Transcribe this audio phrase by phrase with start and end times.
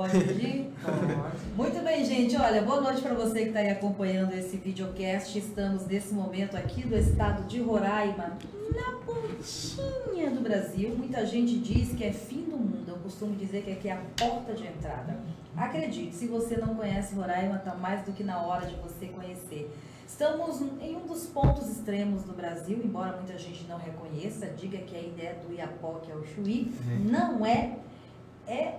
[0.00, 0.72] Pode pedir?
[0.82, 1.46] Pode.
[1.54, 2.34] Muito bem, gente.
[2.34, 5.36] Olha, boa noite para você que está aí acompanhando esse videocast.
[5.36, 8.38] Estamos nesse momento aqui do estado de Roraima,
[8.74, 10.96] na pontinha do Brasil.
[10.96, 12.88] Muita gente diz que é fim do mundo.
[12.88, 15.18] Eu costumo dizer que aqui é a porta de entrada.
[15.54, 19.70] Acredite, se você não conhece Roraima, está mais do que na hora de você conhecer.
[20.08, 24.96] Estamos em um dos pontos extremos do Brasil, embora muita gente não reconheça, diga que
[24.96, 27.04] a ideia do Iapoque é o Chuí, uhum.
[27.04, 27.76] não é,
[28.48, 28.78] é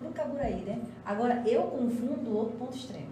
[0.00, 0.80] no Caburaí, né?
[1.04, 3.08] Agora, eu confundo outro ponto extremo.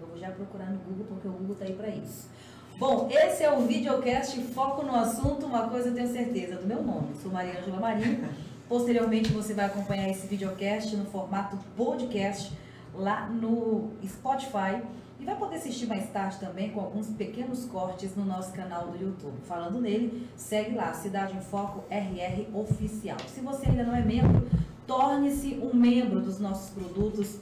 [0.00, 2.28] Eu vou já procurar no Google, porque o Google está aí para isso.
[2.78, 6.82] Bom, esse é o videocast Foco no Assunto, uma coisa eu tenho certeza, do meu
[6.82, 7.14] nome.
[7.22, 8.28] Sou Maria Angela Marinho.
[8.68, 12.52] Posteriormente, você vai acompanhar esse videocast no formato podcast
[12.94, 14.82] lá no Spotify
[15.20, 19.00] e vai poder assistir mais tarde também com alguns pequenos cortes no nosso canal do
[19.00, 19.36] YouTube.
[19.46, 23.18] Falando nele, segue lá, Cidade em Foco RR Oficial.
[23.28, 24.48] Se você ainda não é membro,
[24.86, 27.38] torne-se um membro dos nossos produtos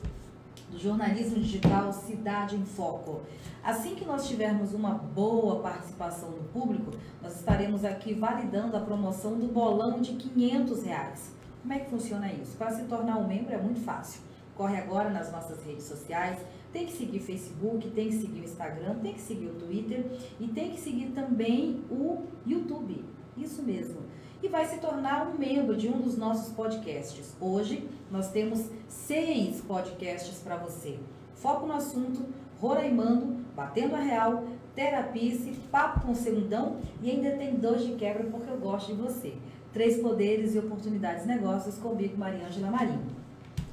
[0.70, 3.22] do jornalismo digital Cidade em Foco.
[3.62, 6.92] Assim que nós tivermos uma boa participação do público,
[7.22, 11.32] nós estaremos aqui validando a promoção do bolão de 500 reais.
[11.60, 12.56] Como é que funciona isso?
[12.56, 14.22] Para se tornar um membro é muito fácil.
[14.56, 16.38] Corre agora nas nossas redes sociais,
[16.72, 20.06] tem que seguir Facebook, tem que seguir o Instagram, tem que seguir o Twitter
[20.38, 23.04] e tem que seguir também o YouTube.
[23.36, 24.00] Isso mesmo.
[24.42, 27.36] E vai se tornar um membro de um dos nossos podcasts.
[27.38, 30.98] Hoje nós temos seis podcasts para você.
[31.34, 32.24] Foco no assunto,
[32.58, 38.50] Roraimando, Batendo a Real, Terapice, Papo com Segundão e ainda tem dois de quebra porque
[38.50, 39.34] eu gosto de você.
[39.74, 43.06] Três poderes e oportunidades negócios comigo, Mariângela Marinho.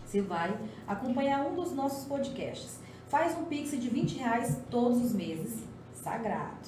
[0.06, 0.54] Você vai
[0.86, 2.80] acompanhar um dos nossos podcasts.
[3.08, 6.68] Faz um pix de 20 reais todos os meses, sagrado.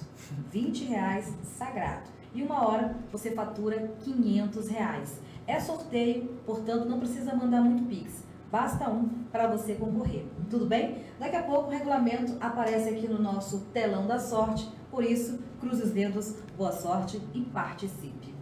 [0.52, 2.19] 20 reais, sagrado.
[2.34, 5.22] E uma hora você fatura 500 reais.
[5.48, 8.24] É sorteio, portanto não precisa mandar muito pix.
[8.52, 10.26] Basta um para você concorrer.
[10.50, 11.04] Tudo bem?
[11.20, 14.70] Daqui a pouco o regulamento aparece aqui no nosso telão da sorte.
[14.90, 18.34] Por isso, cruze os dedos, boa sorte e participe.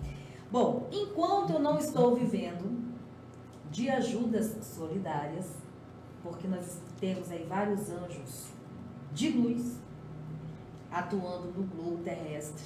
[0.50, 2.78] Bom, enquanto eu não estou vivendo
[3.70, 5.46] de ajudas solidárias,
[6.24, 8.48] porque nós temos aí vários anjos
[9.12, 9.78] de luz
[10.90, 12.64] atuando no globo terrestre.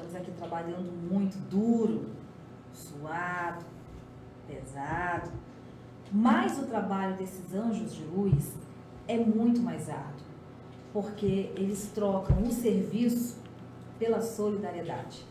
[0.00, 2.06] Estamos aqui trabalhando muito duro,
[2.72, 3.66] suado,
[4.48, 5.30] pesado.
[6.10, 8.54] Mas o trabalho desses anjos de luz
[9.06, 10.24] é muito mais árduo,
[10.90, 13.36] porque eles trocam o serviço
[13.98, 15.26] pela solidariedade.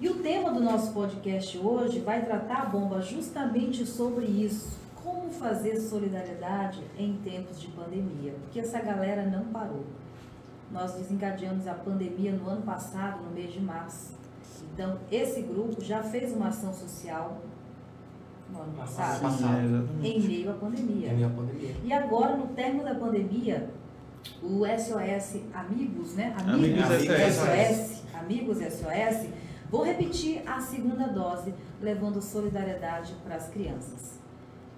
[0.00, 5.28] E o tema do nosso podcast hoje vai tratar a bomba justamente sobre isso como
[5.30, 9.84] fazer solidariedade em tempos de pandemia, porque essa galera não parou.
[10.74, 14.12] Nós desencadeamos a pandemia no ano passado, no mês de março.
[14.72, 17.42] Então, esse grupo já fez uma ação social
[18.50, 19.88] no ano passado, passado.
[20.02, 21.12] em meio à pandemia.
[21.12, 21.76] Em meio à pandemia.
[21.84, 23.70] E agora, no término da pandemia,
[24.42, 26.34] o SOS Amigos, né?
[26.36, 29.28] Amigos, Amigos SOS, Amigos SOS,
[29.70, 34.23] vou repetir a segunda dose, levando solidariedade para as crianças.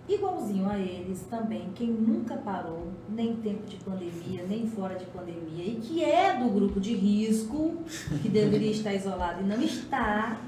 [0.09, 5.05] Igualzinho a eles também, quem nunca parou, nem em tempo de pandemia, nem fora de
[5.07, 7.75] pandemia, e que é do grupo de risco,
[8.23, 10.41] que deveria estar isolado e não está,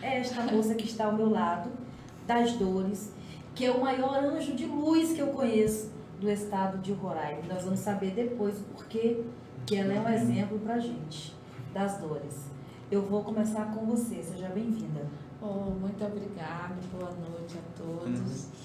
[0.00, 1.70] é esta moça que está ao meu lado,
[2.26, 3.12] das dores,
[3.54, 7.42] que é o maior anjo de luz que eu conheço do estado de Roraima.
[7.46, 9.22] Nós vamos saber depois o porquê
[9.66, 11.34] que ela é um exemplo para gente
[11.72, 12.46] das dores.
[12.90, 15.06] Eu vou começar com você, seja bem-vinda.
[15.42, 18.44] Oh, muito obrigada, boa noite a todos.
[18.44, 18.63] Uhum.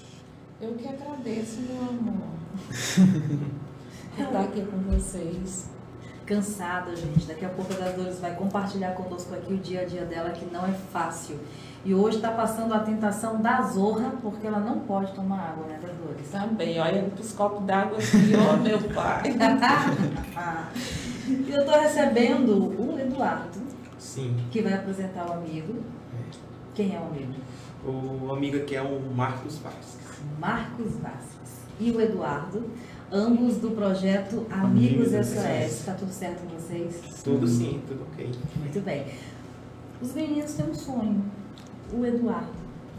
[0.60, 2.28] Eu que agradeço, meu amor,
[4.14, 5.70] por estar aqui com vocês.
[6.26, 7.26] Cansada, gente.
[7.26, 10.30] Daqui a pouco a das Dores vai compartilhar conosco aqui o dia a dia dela,
[10.30, 11.38] que não é fácil.
[11.82, 15.80] E hoje está passando a tentação da zorra, porque ela não pode tomar água, né,
[15.82, 16.30] das Dores?
[16.30, 19.22] Também, olha os copos d'água aqui, ó, meu pai.
[21.26, 23.58] e eu estou recebendo o Eduardo.
[23.98, 24.36] Sim.
[24.50, 25.82] Que vai apresentar o amigo.
[26.12, 26.30] É.
[26.74, 27.32] Quem é o amigo?
[27.82, 30.09] O amigo aqui é o Marcos Vasques.
[30.38, 32.64] Marcos Vasques e o Eduardo,
[33.10, 35.80] ambos do projeto Amigos, Amigos SOS.
[35.80, 37.00] Está tudo certo com vocês?
[37.24, 38.30] Tudo sim, tudo ok.
[38.56, 39.06] Muito bem.
[40.00, 41.24] Os meninos têm um sonho.
[41.92, 42.52] O Eduardo,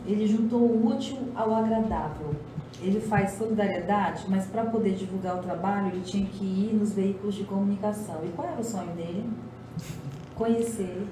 [0.05, 2.35] ele juntou o útil ao agradável.
[2.81, 7.35] Ele faz solidariedade, mas para poder divulgar o trabalho, ele tinha que ir nos veículos
[7.35, 8.21] de comunicação.
[8.25, 9.29] E qual era o sonho dele?
[10.35, 11.05] Conhecer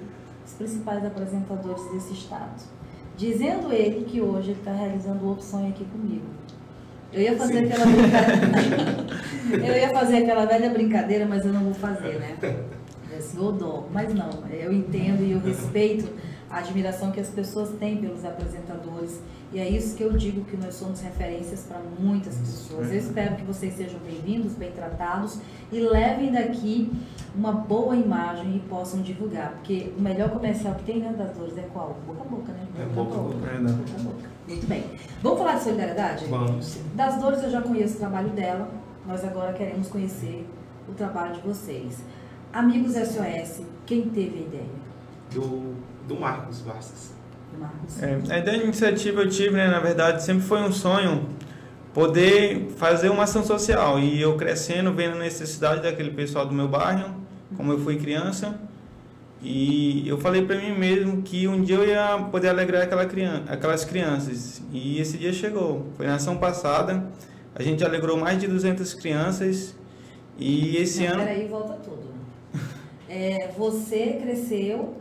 [0.45, 2.79] os principais apresentadores desse estado
[3.19, 6.25] dizendo ele que hoje ele está realizando outro sonho aqui comigo.
[7.12, 7.66] Eu ia fazer Sim.
[7.66, 9.06] aquela brincadeira.
[9.68, 12.38] eu ia fazer aquela velha brincadeira, mas eu não vou fazer, né?
[13.18, 13.88] Assim, o dó.
[13.92, 16.07] Mas não, eu entendo e eu respeito
[16.50, 19.22] a admiração que as pessoas têm pelos apresentadores.
[19.51, 22.92] E é isso que eu digo que nós somos referências para muitas pessoas.
[22.92, 25.40] Eu espero que vocês sejam bem-vindos, bem tratados
[25.72, 26.92] e levem daqui
[27.36, 29.54] uma boa imagem e possam divulgar.
[29.54, 31.98] Porque o melhor comercial que tem dentro das dores é qual?
[32.06, 32.68] Boca a boca, né?
[32.80, 33.36] É boca a boca.
[33.36, 34.30] boca, a boca.
[34.48, 34.84] Muito bem.
[35.22, 36.25] Vamos falar de solidariedade?
[36.25, 36.78] Vamos.
[36.96, 38.69] Das dores eu já conheço o trabalho dela.
[39.07, 40.48] Nós agora queremos conhecer
[40.88, 42.04] o trabalho de vocês.
[42.54, 44.80] Amigos SOS, quem teve a ideia?
[45.31, 45.75] Do,
[46.10, 47.12] do Marcos Marcos?
[48.02, 51.30] É, a ideia de iniciativa eu tive, né, na verdade, sempre foi um sonho
[51.94, 54.00] poder fazer uma ação social.
[54.00, 57.16] E eu crescendo, vendo a necessidade daquele pessoal do meu bairro,
[57.56, 58.60] como eu fui criança.
[59.42, 63.44] E eu falei para mim mesmo que um dia eu ia poder alegrar aquela criança,
[63.48, 64.62] aquelas crianças.
[64.72, 65.88] E esse dia chegou.
[65.96, 67.06] Foi na ação passada.
[67.56, 69.76] A gente alegrou mais de 200 crianças.
[70.38, 71.24] E esse Não, ano.
[71.24, 72.10] Peraí, volta tudo.
[73.12, 74.96] É, você cresceu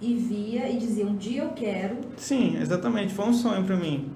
[0.00, 1.96] e via e dizia, um dia eu quero.
[2.16, 3.12] Sim, exatamente.
[3.14, 4.10] Foi um sonho para mim.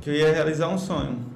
[0.00, 1.30] Que eu ia realizar um sonho.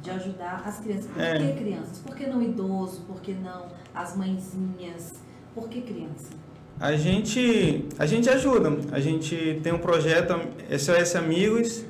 [0.00, 1.06] de ajudar as crianças.
[1.10, 1.38] Por É.
[1.38, 1.98] que crianças?
[1.98, 3.00] Por que não idoso?
[3.02, 5.14] Por que não as mãezinhas?
[5.54, 6.30] Por que criança?
[6.78, 8.78] A gente, a gente ajuda.
[8.92, 10.34] A gente tem um projeto
[10.78, 11.84] SOS Amigos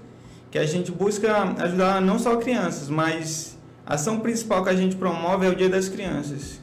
[0.50, 4.96] que a gente busca ajudar não só crianças, mas a ação principal que a gente
[4.96, 6.62] promove é o Dia das Crianças.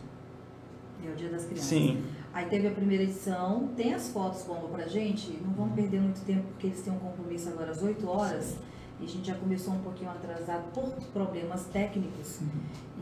[1.05, 1.65] É o Dia das Crianças.
[1.67, 1.99] Sim.
[2.35, 6.19] Aí teve a primeira edição, tem as fotos bomba pra gente, não vamos perder muito
[6.25, 8.57] tempo porque eles têm um compromisso agora às 8 horas
[8.99, 10.83] e a gente já começou um pouquinho atrasado por
[11.13, 12.41] problemas técnicos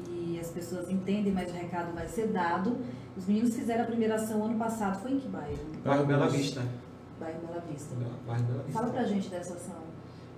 [0.08, 2.78] e as pessoas entendem, mas o recado vai ser dado.
[3.18, 5.58] Os meninos fizeram a primeira ação ano passado, foi em que bairro?
[5.84, 6.62] Bairro Bela Vista.
[7.20, 7.96] Bairro Bela Vista.
[8.28, 8.80] Bairro Bela Vista.
[8.80, 9.82] Fala pra gente dessa ação.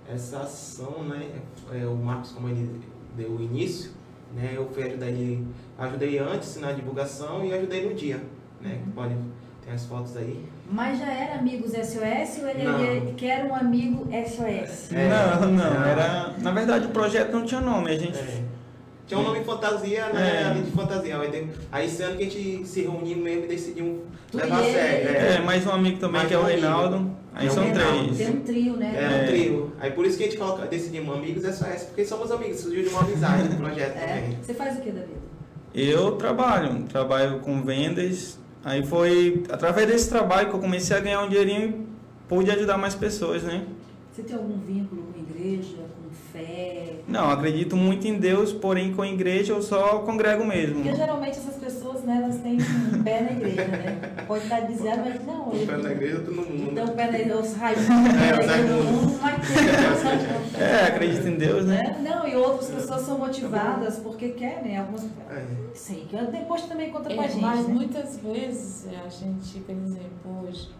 [0.08, 2.80] Essa ação, né, é, o Marcos, como ele
[3.14, 3.90] deu o início,
[4.34, 5.46] né, eu fui ajudar ele,
[5.76, 8.24] ajudei antes na divulgação e ajudei no dia,
[8.60, 8.92] né, Uhum.
[8.92, 9.14] pode,
[9.64, 10.44] tem as fotos aí.
[10.70, 12.80] Mas já era Amigos SOS ou ele Não.
[12.80, 14.92] ele quer um amigo SOS?
[14.92, 15.84] É, não, não, não.
[15.84, 16.34] era.
[16.38, 18.18] Na verdade o projeto não tinha nome, a gente.
[18.18, 18.42] É.
[19.06, 20.44] Tinha um nome fantasia, né, É.
[20.50, 21.16] ali de fantasia,
[21.70, 24.00] aí, esse ano que a gente se reuniu mesmo e decidimos
[24.32, 26.44] Tu levar a e sério, É, mais um amigo também Mais que é o um
[26.44, 26.60] amigo.
[26.60, 27.16] Reinaldo.
[27.32, 28.16] Aí É são três.
[28.16, 28.94] Tem um trio, né?
[28.96, 29.26] É, um É.
[29.26, 29.72] trio.
[29.78, 32.88] Aí por isso que a gente coloca, decidimos amigos SOS, porque somos amigos, surgiu de
[32.88, 34.06] uma amizade no projeto É.
[34.06, 34.38] também.
[34.42, 35.20] Você faz o que da vida?
[35.72, 38.38] Eu trabalho, trabalho com vendas.
[38.66, 42.76] Aí foi através desse trabalho que eu comecei a ganhar um dinheirinho e pude ajudar
[42.76, 43.64] mais pessoas, né?
[44.12, 45.85] Você tem algum vínculo com igreja,
[46.36, 46.82] fé?
[47.08, 50.74] Não, acredito muito em Deus, porém com a igreja eu só congrego mesmo.
[50.82, 54.00] Porque geralmente essas pessoas, né, elas têm um pé na igreja, né?
[54.26, 55.48] Pode estar dizendo, mas não.
[55.50, 56.70] Um pé na igreja, outro no mundo.
[56.72, 59.18] Então, o pé na igreja, os raios É, do do mundo.
[59.22, 59.56] mas tem.
[60.60, 61.82] É, acredito em Deus, né?
[61.82, 62.10] Né?
[62.10, 64.76] Não, e outras pessoas são motivadas porque querem.
[64.78, 65.04] Algumas.
[65.30, 65.44] É.
[65.74, 67.40] Sei, que depois também conta com a É, gente.
[67.42, 67.74] mas né?
[67.74, 70.70] muitas vezes a gente, por exemplo, hoje,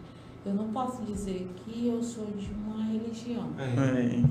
[0.45, 4.23] eu não posso dizer que eu sou de uma religião, É.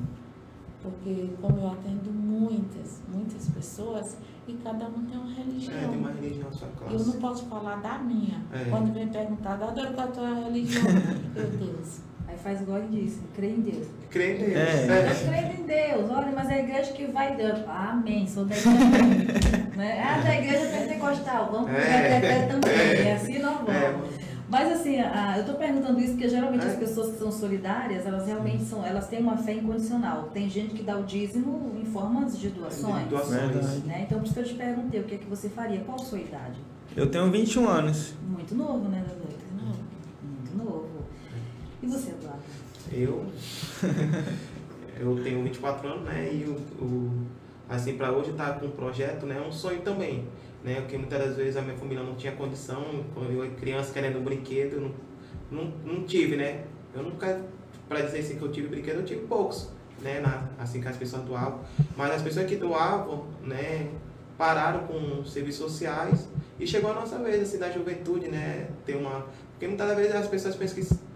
[0.87, 0.91] É.
[0.91, 4.17] porque como eu atendo muitas, muitas pessoas
[4.47, 5.77] e cada um tem uma religião.
[5.77, 7.07] É, tem uma religião sua Eu classe.
[7.07, 8.45] não posso falar da minha.
[8.53, 8.71] É.
[8.71, 10.85] Quando vem perguntar, da qual é a tua religião?
[11.35, 12.01] Meu Deus.
[12.29, 13.87] Aí faz igual ele disse, crê em Deus.
[14.11, 14.57] Crê em Deus.
[14.57, 15.11] É.
[15.11, 17.61] Eu creio em Deus, olha, mas é a igreja que vai Deus.
[17.69, 19.71] Amém, sou da igreja.
[19.77, 20.03] né?
[20.03, 22.47] Ah, da igreja pentecostal, vamos É.
[22.47, 22.73] Também.
[22.73, 23.05] É.
[23.05, 23.71] E assim nós vamos.
[23.71, 24.26] É.
[24.49, 24.97] Mas assim,
[25.35, 26.69] eu estou perguntando isso porque geralmente É.
[26.69, 30.31] as pessoas que são solidárias, elas realmente são, elas têm uma fé incondicional.
[30.33, 33.09] Tem gente que dá o dízimo em formas de doações.
[33.09, 33.83] Doações.
[33.85, 34.03] Né?
[34.07, 36.05] Então, por isso que eu te perguntei o que é que você faria, qual a
[36.05, 36.61] sua idade?
[36.97, 38.15] Eu tenho 21 anos.
[38.23, 39.37] Muito novo, né, Eduardo?
[39.57, 39.75] Não.
[40.23, 40.89] Muito novo.
[41.83, 42.43] E você, Eduardo?
[42.93, 43.27] Eu,
[45.01, 46.31] eu tenho 24 anos, né?
[46.33, 47.27] E o, o
[47.69, 49.41] assim, para hoje estar com um projeto, né?
[49.45, 50.25] É um sonho também,
[50.65, 50.81] né?
[50.81, 54.19] Porque muitas das vezes a minha família não tinha condição, quando eu era criança querendo
[54.19, 54.95] um brinquedo, eu não,
[55.51, 56.65] não, não tive, né?
[56.95, 57.41] Eu nunca,
[57.89, 59.71] para dizer assim que eu tive brinquedo, eu tive poucos,
[60.03, 60.21] né?
[60.21, 61.61] Na, assim que as pessoas doavam.
[61.97, 63.91] Mas as pessoas que doavam, né?
[64.37, 66.29] Pararam com serviços sociais
[66.61, 68.69] e chegou a nossa vez, assim, da juventude, né?
[68.85, 69.27] Ter uma...
[69.53, 71.07] Porque muitas das vezes as pessoas pensam que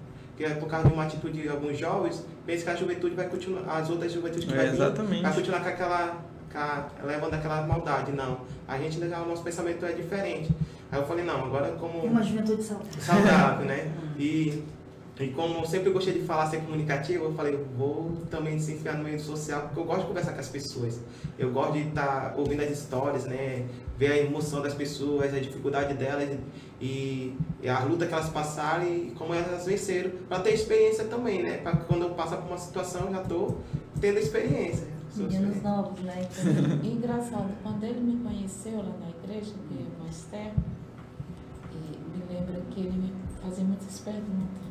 [0.40, 3.28] que é por causa de uma atitude de alguns jovens, pensa que a juventude vai
[3.28, 7.62] continuar, as outras juventudes que É, vai vir, vai continuar com aquela, a- levando aquela
[7.66, 8.12] maldade.
[8.12, 10.50] Não, a gente, o nosso pensamento é diferente.
[10.92, 13.00] Aí eu falei, não, agora como uma juventude saudável.
[13.00, 13.92] saudável, né?
[14.20, 14.62] E,
[15.18, 18.96] e como eu sempre gostei de falar, ser comunicativo, eu falei, vou também se enfiar
[18.98, 21.00] no meio social, porque eu gosto de conversar com as pessoas.
[21.38, 23.64] Eu gosto de estar ouvindo as histórias, né?
[23.96, 26.28] Ver a emoção das pessoas, a dificuldade delas
[26.80, 31.42] e, e a luta que elas passaram e como elas venceram, para ter experiência também,
[31.42, 31.58] né?
[31.58, 33.58] Para quando eu passar por uma situação, eu já estou
[34.02, 34.86] tendo experiência.
[35.16, 36.22] Meninos novos, né?
[36.30, 40.60] Então, E engraçado, quando ele me conheceu lá na igreja, que é mais tempo,
[41.72, 43.12] e me lembra que ele me
[43.42, 44.62] fazia muitas perguntas.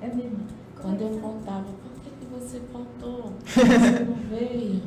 [0.00, 0.38] É mesmo?
[0.80, 3.32] Quando eu faltava, por que, que você faltou?
[3.46, 4.82] Você não veio?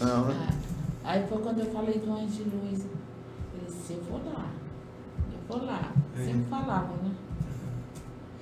[0.00, 0.58] Não.
[1.04, 2.80] Aí foi quando eu falei do Anjo de Luz.
[3.54, 4.50] Ele disse, eu vou lá.
[5.32, 5.92] Eu vou lá.
[6.18, 6.24] É.
[6.24, 7.10] Sempre falava, né?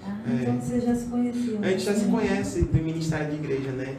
[0.03, 0.43] Ah, É.
[0.43, 1.63] então vocês já se conheciam.
[1.63, 3.97] A gente já se conhece do ministério de igreja, né?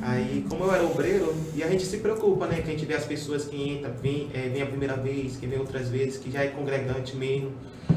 [0.00, 2.56] Aí, como eu era obreiro, e a gente se preocupa, né?
[2.62, 5.46] Que a gente vê as pessoas que entram, vem, é, vem a primeira vez, que
[5.46, 7.52] vem outras vezes, que já é congregante mesmo.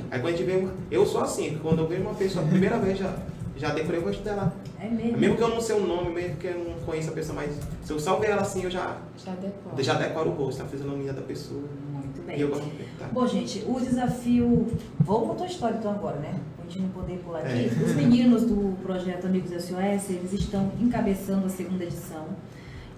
[0.09, 0.67] Aí quando a gente vê.
[0.89, 3.15] Eu sou assim, quando eu vejo uma pessoa a primeira vez, já,
[3.61, 4.51] já decorei o rosto dela.
[4.79, 5.17] É mesmo?
[5.19, 7.55] Mesmo que eu não sei o nome, mesmo que eu não conheça a pessoa, mas
[7.83, 9.83] se eu só ver ela assim, eu já, Já decora.
[9.83, 11.61] já decoro o rosto, a fisionomia da pessoa.
[11.93, 12.39] Muito bem.
[12.39, 13.09] E eu gosto de perguntar.
[13.13, 14.67] Bom, gente, o desafio.
[14.99, 16.39] Vamos com a história então agora, né?
[16.57, 17.69] Pra gente não poder pular aqui.
[17.69, 17.83] É.
[17.85, 22.25] Os meninos do projeto Amigos SOS, eles estão encabeçando a segunda edição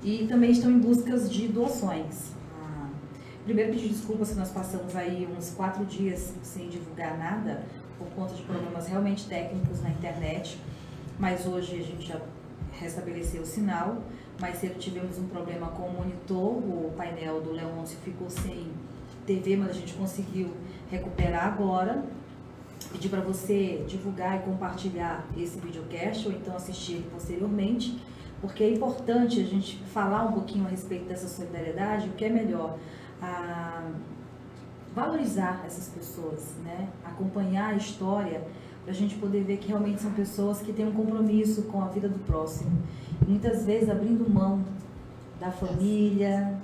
[0.01, 2.31] e também estão em buscas de doações.
[2.61, 2.87] Ah,
[3.43, 7.63] primeiro pedir desculpas que nós passamos aí uns quatro dias sem divulgar nada
[8.03, 10.59] por conta de problemas realmente técnicos na internet,
[11.17, 12.19] mas hoje a gente já
[12.79, 13.97] restabeleceu o sinal.
[14.39, 18.67] Mais cedo tivemos um problema com o monitor, o painel do Leôncio ficou sem
[19.25, 20.53] TV, mas a gente conseguiu
[20.89, 22.03] recuperar agora.
[22.91, 27.97] Pedir para você divulgar e compartilhar esse videocast ou então assistir ele posteriormente,
[28.41, 32.29] porque é importante a gente falar um pouquinho a respeito dessa solidariedade, o que é
[32.29, 32.77] melhor.
[34.95, 36.87] Valorizar essas pessoas, né?
[37.03, 38.41] acompanhar a história
[38.83, 41.87] para a gente poder ver que realmente são pessoas que têm um compromisso com a
[41.87, 42.71] vida do próximo.
[43.27, 44.63] Muitas vezes abrindo mão
[45.39, 46.57] da família,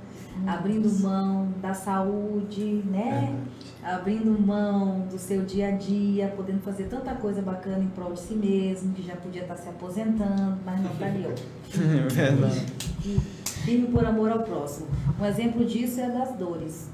[0.46, 3.36] abrindo mão da saúde, né?
[3.82, 8.20] Abrindo mão do seu dia a dia, podendo fazer tanta coisa bacana em prol de
[8.20, 11.30] si mesmo, que já podia estar se aposentando, mas não está ali, ó.
[11.80, 12.66] É verdade.
[13.06, 14.88] E firme por amor ao próximo.
[15.20, 16.90] Um exemplo disso é das dores.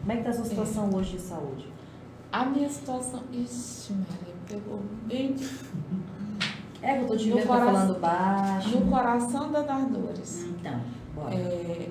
[0.00, 1.66] Como é que está a sua situação hoje de saúde?
[2.32, 3.22] A minha situação.
[3.32, 5.34] Ixi, Maria, pegou bem
[6.82, 8.78] É eu tô te vendo tá coração- falando baixo.
[8.80, 10.44] no coração da das dores.
[10.44, 10.80] Então,
[11.14, 11.34] bora.
[11.34, 11.90] É,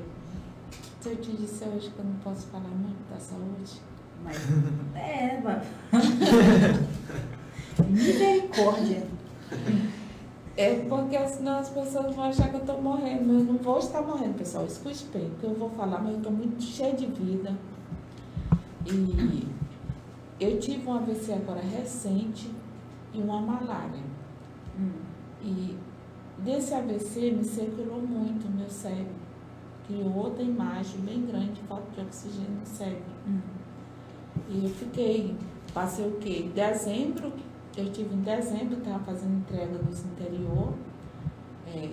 [1.01, 3.81] se eu te disser hoje que eu não posso falar muito da saúde,
[4.23, 4.37] Mas,
[4.95, 5.61] é, vai.
[7.89, 9.03] Misericórdia.
[10.57, 13.25] é porque senão as pessoas vão achar que eu estou morrendo.
[13.27, 14.65] Mas eu não vou estar morrendo, pessoal.
[14.65, 17.53] Escute bem, porque eu vou falar, mas eu estou muito cheia de vida.
[18.91, 19.47] E
[20.39, 22.49] eu tive um AVC agora recente
[23.13, 24.01] e uma malária.
[24.79, 24.91] Hum.
[25.43, 25.77] E
[26.39, 29.13] desse AVC me circulou muito o meu cérebro.
[29.85, 33.11] Criou outra imagem bem grande, falta de oxigênio no cérebro.
[33.27, 33.39] Hum.
[34.49, 35.35] E eu fiquei,
[35.73, 36.45] passei o quê?
[36.45, 37.33] Em dezembro,
[37.77, 40.73] eu tive em dezembro, estava fazendo entrega no interior
[41.67, 41.91] é,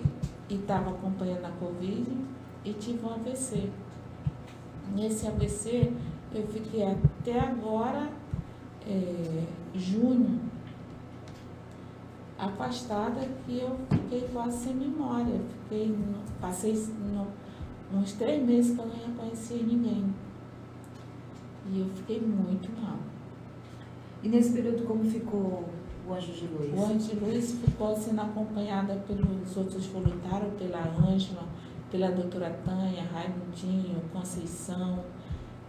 [0.49, 2.17] e estava acompanhando a Covid
[2.65, 3.69] e tive um AVC.
[4.95, 5.93] Nesse AVC
[6.33, 8.09] eu fiquei até agora,
[8.85, 9.43] é,
[9.75, 10.39] junho,
[12.37, 15.39] afastada que eu fiquei quase sem memória.
[15.63, 16.73] Fiquei, no- passei
[17.13, 17.27] no,
[17.99, 20.05] uns três meses que eu não reconhecia ninguém.
[21.71, 22.97] E eu fiquei muito mal.
[24.23, 25.67] E nesse período, como ficou
[26.07, 26.73] o Anjo de Luz?
[26.73, 30.79] O Anjo de Luz ficou sendo acompanhada pelos outros voluntários, pela
[31.09, 31.43] Ângela,
[31.91, 35.03] pela doutora Tânia, Raimundinho, Conceição.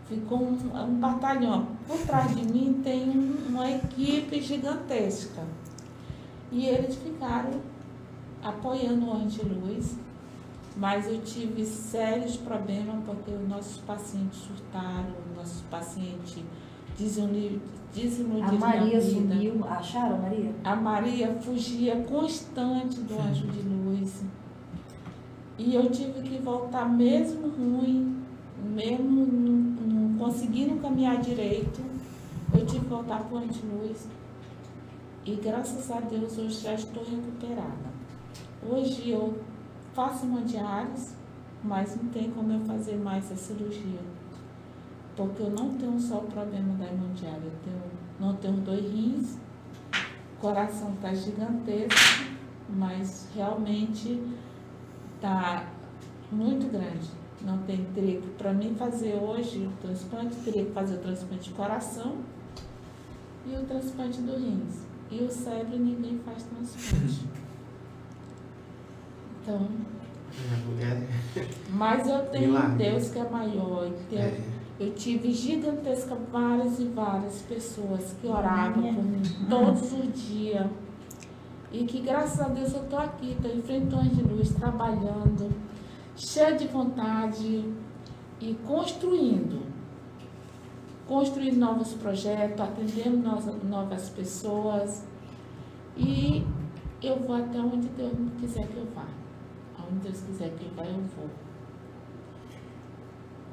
[0.09, 1.67] Ficou um, um batalhão.
[1.87, 5.43] Por trás de mim tem um- uma equipe gigantesca.
[6.51, 7.61] E eles ficaram
[8.43, 9.97] apoiando o Anjo de Luz.
[10.77, 16.39] Mas eu tive sérios problemas porque os nossos pacientes surtaram, os nossos pacientes
[16.97, 17.61] desilu-
[17.93, 19.65] desiludiram A Maria sumiu.
[19.69, 20.55] Acharam, a Maria?
[20.63, 24.23] A Maria fugia constante do anjo de luz.
[25.59, 28.17] E eu tive que voltar mesmo ruim,
[28.65, 29.68] mesmo
[30.19, 31.81] conseguindo caminhar direito,
[32.53, 34.09] eu tive que voltar para o luz.
[35.25, 37.89] E graças a Deus hoje já estou recuperada.
[38.69, 39.39] Hoje eu
[39.95, 41.15] faço hemodiálise,
[41.63, 44.01] mas não tem como eu fazer mais a cirurgia.
[45.17, 47.83] Porque eu não tenho só o problema da hemodiálise, eu tenho,
[48.19, 49.37] não tenho dois rins,
[50.37, 52.25] o coração está gigantesco,
[52.69, 54.23] mas realmente
[55.17, 55.69] está
[56.31, 57.19] muito grande.
[57.45, 61.49] Não tem teria que para mim fazer hoje o transplante, teria que fazer o transplante
[61.51, 62.17] de coração
[63.47, 64.83] e o transplante do rins.
[65.11, 67.25] E o cérebro ninguém faz transplante.
[69.43, 69.67] Então,
[70.67, 71.07] mulher.
[71.71, 72.85] mas eu tenho um Milagre.
[72.91, 73.87] Deus que é maior.
[73.87, 74.41] e Deus- É,
[74.81, 80.67] Eu tive gigantesca várias e várias pessoas que oravam por mim todos os dias.
[81.73, 85.51] E que graças a Deus eu estou aqui, estou em Anjo de Luz, trabalhando,
[86.19, 87.73] cheia de vontade
[88.41, 89.67] e construindo.
[91.07, 93.17] Construindo novos projetos, atendendo
[93.65, 95.05] novas pessoas.
[95.97, 96.45] E
[97.03, 99.07] eu vou até onde Deus quiser que eu vá.
[99.79, 101.31] Aonde Deus quiser que eu vá, eu vou.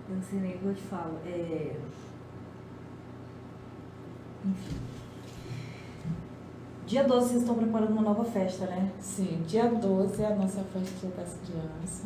[0.10, 1.18] Eu não sei nem o que eu te falo.
[1.26, 1.80] É...
[4.44, 4.76] Enfim.
[6.86, 8.92] Dia 12 vocês estão preparando uma nova festa, né?
[9.00, 12.06] Sim, dia 12 é a nossa festa das crianças.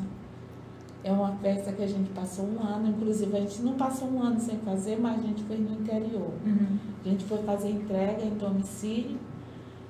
[1.03, 4.21] É uma festa que a gente passou um ano, inclusive a gente não passou um
[4.21, 6.31] ano sem fazer, mas a gente fez no interior.
[6.45, 6.77] Uhum.
[7.05, 9.17] A gente foi fazer entrega em domicílio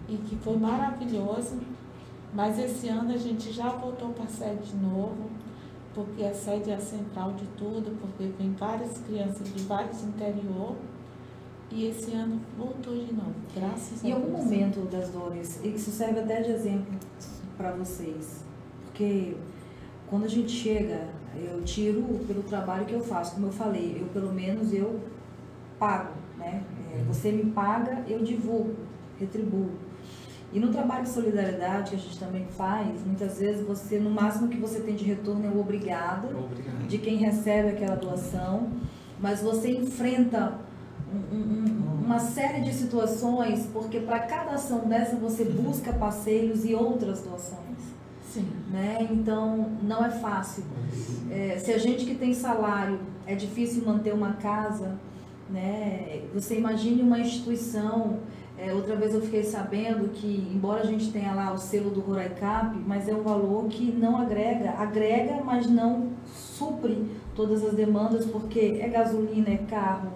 [0.08, 1.58] e que foi maravilhoso.
[2.34, 5.32] Mas esse ano a gente já voltou para a sede de novo,
[5.96, 10.76] porque a sede é a central de tudo, porque vem várias crianças de vários interior.
[11.72, 14.44] E esse ano voltou de novo, graças Em a algum Deus.
[14.44, 16.94] momento das dores, isso serve até de exemplo
[17.58, 18.44] para vocês.
[18.86, 19.36] Porque
[20.10, 24.08] quando a gente chega, eu tiro pelo trabalho que eu faço, como eu falei, eu
[24.08, 25.00] pelo menos eu
[25.78, 26.64] pago, né?
[26.94, 28.76] É, Você me paga, eu divulgo,
[29.20, 29.70] retribuo.
[30.52, 34.48] E no trabalho de solidariedade que a gente também faz, muitas vezes você, no máximo
[34.48, 36.88] que você tem de retorno é o obrigado Obrigado.
[36.88, 38.68] de quem recebe aquela doação,
[39.22, 40.56] mas você enfrenta
[41.14, 41.40] um- um-
[42.02, 47.22] um- uma série de situações, porque para cada ação dessa você busca parceiros e outras
[47.22, 47.69] doações.
[48.34, 49.08] Sim, Né?
[49.10, 50.64] Então não é fácil.
[51.32, 54.98] É, se a gente que tem salário é difícil manter uma casa,
[55.50, 56.22] né?
[56.34, 58.20] Você imagine uma instituição.
[58.58, 62.02] é, outra vez eu fiquei sabendo que, embora a gente tenha lá o selo do
[62.02, 68.26] Roraicap, mas é um valor que não agrega, agrega, mas não supre todas as demandas,
[68.26, 70.10] porque é gasolina, é carro.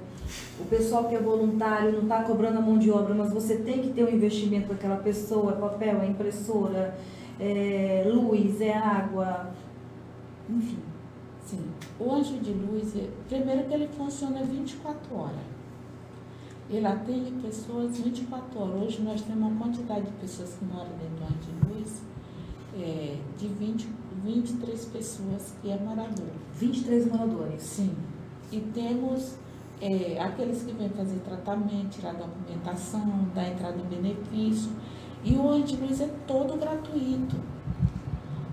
[0.60, 3.82] O pessoal que é voluntário não está cobrando a mão de obra, mas você tem
[3.82, 6.96] que ter um investimento para aquela pessoa, é papel, é impressora,
[7.46, 9.52] é luz, é água,
[10.50, 10.80] enfim.
[11.44, 11.66] sim.
[12.00, 15.54] O anjo de luz, é- primeiro que ele funciona 24 horas.
[16.70, 18.84] Ele atende pessoas 24 horas.
[18.84, 22.02] Hoje nós temos uma quantidade de pessoas que moram dentro do anjo de luz,
[22.76, 23.88] é, de 20,
[24.24, 26.30] 23 pessoas que é morador.
[26.56, 27.62] 23 moradores.
[27.62, 27.94] Sim.
[28.52, 29.36] E temos
[29.82, 34.72] é, aqueles que vêm fazer tratamento, tirar documentação, dar entrada em benefício.
[35.24, 37.38] E o anjo de luz é todo gratuito.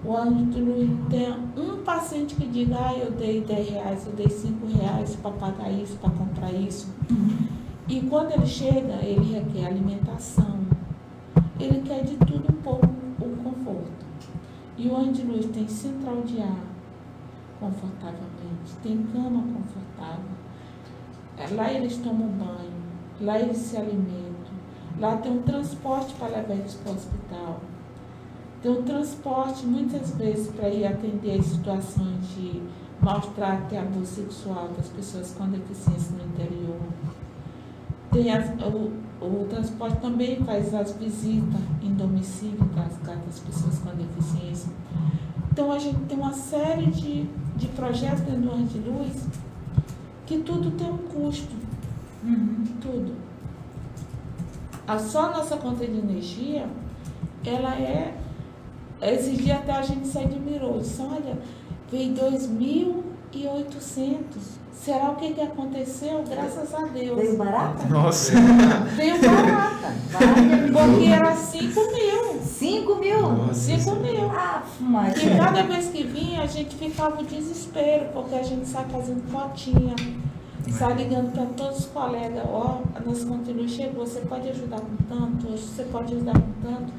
[0.05, 4.13] O anjo de luz tem um paciente que diga, ah, eu dei 10 reais, eu
[4.13, 6.89] dei 5 reais para pagar isso, para comprar isso.
[7.89, 10.61] E quando ele chega, ele requer alimentação.
[11.59, 12.87] Ele quer de tudo um pouco
[13.21, 14.07] o conforto.
[14.79, 16.71] E o anjo de luz tem central de ar
[17.61, 20.41] confortavelmente, tem cama confortável.
[21.55, 22.73] Lá eles tomam banho,
[23.21, 24.30] lá eles se alimentam,
[25.01, 27.61] lá tem um transporte para levar eles para o hospital.
[28.63, 32.63] Tem um transporte muitas vezes para ir atender situações de
[33.01, 36.77] maus trato e abuso sexual das pessoas com deficiência no interior.
[38.13, 43.91] Tem as- o, o transporte também faz as visitas em domicílio das, das pessoas com
[43.97, 44.71] deficiência.
[45.51, 49.27] Então a gente tem uma série de, de projetos dentro do de Luz
[50.27, 51.55] que tudo tem um custo,
[52.81, 53.30] tudo.
[54.91, 56.67] A só a nossa conta de energia,
[57.47, 58.13] ela é.
[59.01, 61.39] Esses dias até a gente se admirou, disse, olha,
[61.93, 64.19] veio 2.800.
[64.73, 66.25] Será o que, que aconteceu?
[66.29, 67.17] Graças a Deus.
[67.17, 67.87] Veio barata?
[67.87, 68.33] Nossa.
[68.97, 69.93] Veio barata.
[70.73, 72.41] Porque era 5 mil.
[72.43, 73.23] 5 mil?
[73.31, 73.79] Nossa.
[73.79, 74.29] 5 mil.
[74.33, 75.37] Ah, E Maria.
[75.39, 79.95] cada vez que vinha, a gente ficava o desespero, porque a gente sai fazendo fotinha,
[80.71, 84.97] sai ligando para todos os colegas, ó, a nossa conteúdo chegou, você pode ajudar com
[85.09, 86.93] tanto, você pode ajudar com tanto.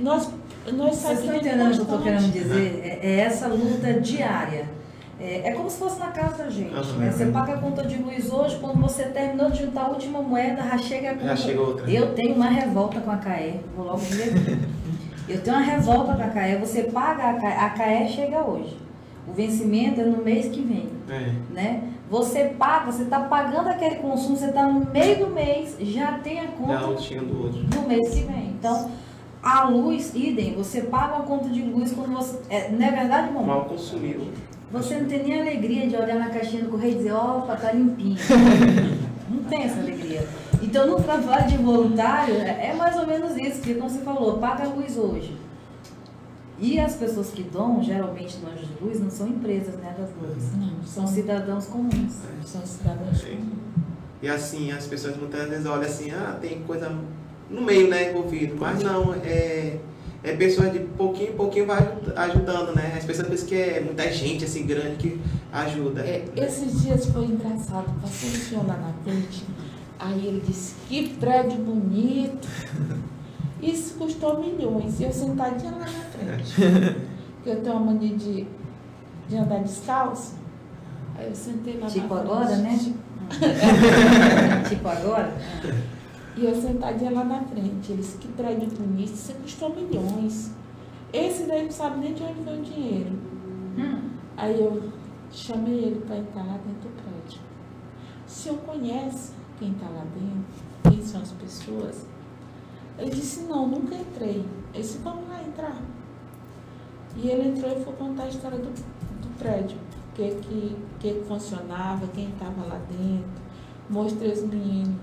[0.00, 0.30] Nós,
[0.72, 2.80] nós Vocês estão entendendo o que eu estou querendo dizer?
[2.82, 4.68] É, é essa luta diária.
[5.20, 6.72] É, é como se fosse na casa da gente.
[6.72, 7.10] Né?
[7.10, 10.62] Você paga a conta de luz hoje, quando você terminou de juntar a última moeda,
[10.62, 11.26] já chega a conta.
[11.26, 11.90] Já chega outra.
[11.90, 14.32] Eu tenho uma revolta com a CAE, vou logo dizer.
[15.28, 16.56] Eu tenho uma revolta com a CAE.
[16.56, 18.76] Você paga a CAE, a CAE chega hoje.
[19.28, 20.88] O vencimento é no mês que vem.
[21.08, 21.32] É.
[21.52, 21.82] Né?
[22.10, 26.40] Você paga, você está pagando aquele consumo, você está no meio do mês, já tem
[26.40, 27.60] a conta altinha do outro.
[27.74, 28.48] no mês que vem.
[28.58, 28.90] Então,
[29.42, 32.38] a luz, idem, você paga a conta de luz quando você.
[32.48, 33.46] É, não é verdade, mamãe?
[33.46, 34.28] Mal consumiu.
[34.72, 37.72] Você não tem nem alegria de olhar na caixinha do correio e dizer, opa, tá
[37.72, 38.16] limpinho.
[39.28, 40.26] não tem essa alegria.
[40.62, 44.38] Então, no trabalho de voluntário, é é mais ou menos isso, porque como você falou,
[44.38, 45.34] paga a luz hoje.
[46.60, 50.10] E as pessoas que doam, geralmente no Anjo de Luz, não são empresas né, das
[50.20, 50.52] luzes.
[50.56, 52.12] Não, São são, cidadãos comuns.
[52.44, 53.38] são cidadãos Sim.
[54.22, 56.94] E assim, as pessoas muitas vezes olham assim, ah, tem coisa
[57.48, 58.54] no meio, né, envolvido.
[58.60, 59.78] Mas não, é,
[60.22, 62.92] é pessoas de pouquinho em pouquinho vai aju- ajudando, né?
[62.98, 65.18] As pessoas pensam que é muita gente assim grande que
[65.50, 66.02] ajuda.
[66.02, 69.46] É, esses dias foi engraçado, passou um senhor lá na frente,
[69.98, 72.46] aí ele disse, que prédio bonito.
[73.62, 75.00] Isso custou milhões.
[75.00, 76.54] E eu sentadinha lá na frente.
[77.36, 78.46] Porque eu tenho uma mania de,
[79.28, 80.34] de andar descalço.
[81.16, 82.30] Aí eu sentei lá Tipo na frente.
[82.32, 82.78] agora, né?
[84.68, 85.34] tipo agora?
[86.36, 87.92] E eu sentadinha lá na frente.
[87.92, 90.50] Eles, que prédio bonito, isso custou milhões.
[91.12, 93.12] Esse daí não sabe nem de onde veio o dinheiro.
[93.78, 94.00] Hum.
[94.36, 94.90] Aí eu
[95.32, 97.40] chamei ele para entrar lá dentro do prédio.
[98.26, 100.90] O senhor conhece quem está lá dentro?
[100.90, 102.06] Quem são as pessoas?
[103.00, 104.44] Ele disse, não, nunca entrei.
[104.74, 105.80] Eu disse, vamos lá entrar.
[107.16, 109.78] E ele entrou e foi contar a história do, do prédio.
[109.78, 113.40] O que, que, que funcionava, quem estava lá dentro.
[113.88, 115.00] Mostrei os meninos.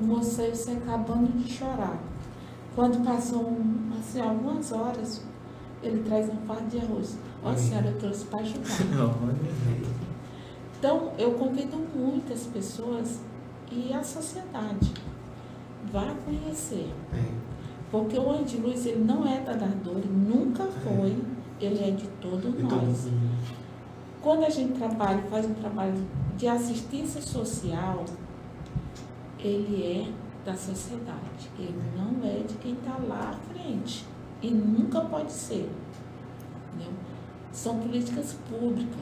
[0.00, 1.98] O moço saiu se acabando de chorar.
[2.74, 3.58] Quando passou
[3.98, 5.24] assim, algumas horas,
[5.82, 7.18] ele traz um fardo de arroz.
[7.42, 8.68] Ó, senhora, eu trouxe para ajudar.
[10.78, 13.20] Então, eu convido muitas pessoas
[13.70, 14.94] e a sociedade.
[15.92, 16.92] Vá conhecer.
[17.12, 17.50] É.
[17.90, 21.16] Porque o Anjo de Luz, ele não é da Dardor, nunca foi.
[21.60, 23.08] Ele é de todos nós.
[24.22, 25.94] Quando a gente trabalha, faz um trabalho
[26.36, 28.04] de assistência social,
[29.38, 30.12] ele é
[30.44, 31.50] da sociedade.
[31.58, 34.06] Ele não é de quem está lá à frente.
[34.40, 35.70] E nunca pode ser.
[36.68, 36.92] Entendeu?
[37.52, 39.00] São políticas públicas.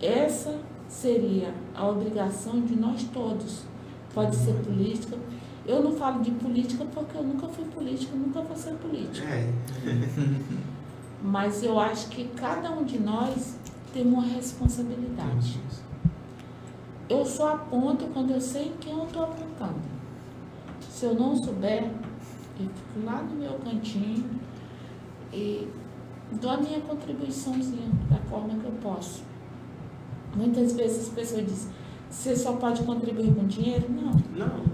[0.00, 3.64] Essa seria a obrigação de nós todos.
[4.14, 5.18] Pode ser política.
[5.66, 9.26] Eu não falo de política porque eu nunca fui política, nunca vou ser política.
[9.26, 9.52] É.
[11.22, 13.56] Mas eu acho que cada um de nós
[13.92, 15.58] tem uma responsabilidade.
[17.08, 19.80] Eu só aponto quando eu sei em quem eu estou apontando.
[20.90, 24.28] Se eu não souber, eu fico lá no meu cantinho
[25.32, 25.68] e
[26.40, 29.22] dou a minha contribuiçãozinha da forma que eu posso.
[30.36, 31.72] Muitas vezes as pessoas dizem,
[32.14, 33.86] você só pode contribuir com dinheiro?
[33.90, 34.12] Não.
[34.36, 34.64] Não.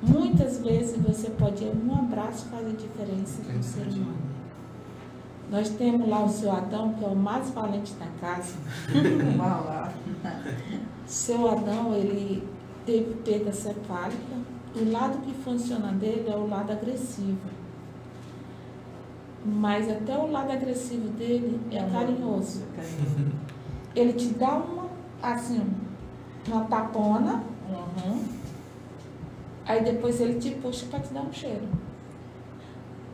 [0.00, 4.16] Muitas vezes você pode, um abraço faz a diferença para o ser humano.
[5.50, 8.54] Nós temos lá o seu Adão, que é o mais valente da casa.
[11.06, 12.46] Seu Adão, ele
[12.84, 14.36] teve perda cefálica.
[14.76, 17.48] O lado que funciona dele é o lado agressivo.
[19.42, 22.64] Mas até o lado agressivo dele é carinhoso.
[23.96, 24.90] Ele te dá uma,
[25.22, 25.64] assim,
[26.52, 28.22] uma tapona, Uhum.
[29.66, 31.68] aí depois ele te puxa para te dar um cheiro.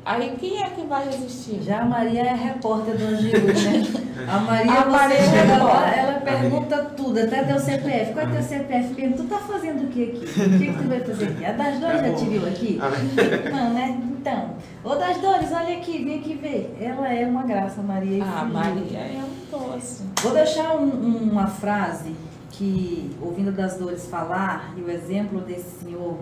[0.07, 1.63] Aí quem é que vai resistir?
[1.63, 4.29] Já a Maria é repórter do Angiú, né?
[4.31, 8.13] A Maria, A você Maria é chega lá, ela pergunta tudo, até teu CPF.
[8.13, 8.95] Qual é teu CPF?
[8.95, 10.19] Pergunta, tu tá fazendo o que aqui?
[10.19, 11.45] O que, que tu vai fazer aqui?
[11.47, 12.79] A das dores É já te viu aqui?
[12.83, 13.99] Ah, Não, né?
[14.21, 14.51] Então,
[14.85, 16.77] ô das dores, olha aqui, vem aqui ver.
[16.79, 18.23] Ela é uma graça, Maria.
[18.23, 18.53] A fugiu.
[18.53, 20.03] Maria é um doce.
[20.23, 22.15] Vou deixar um- um- uma frase
[22.57, 26.19] que, ouvindo das dores falar, e o exemplo desse senhor,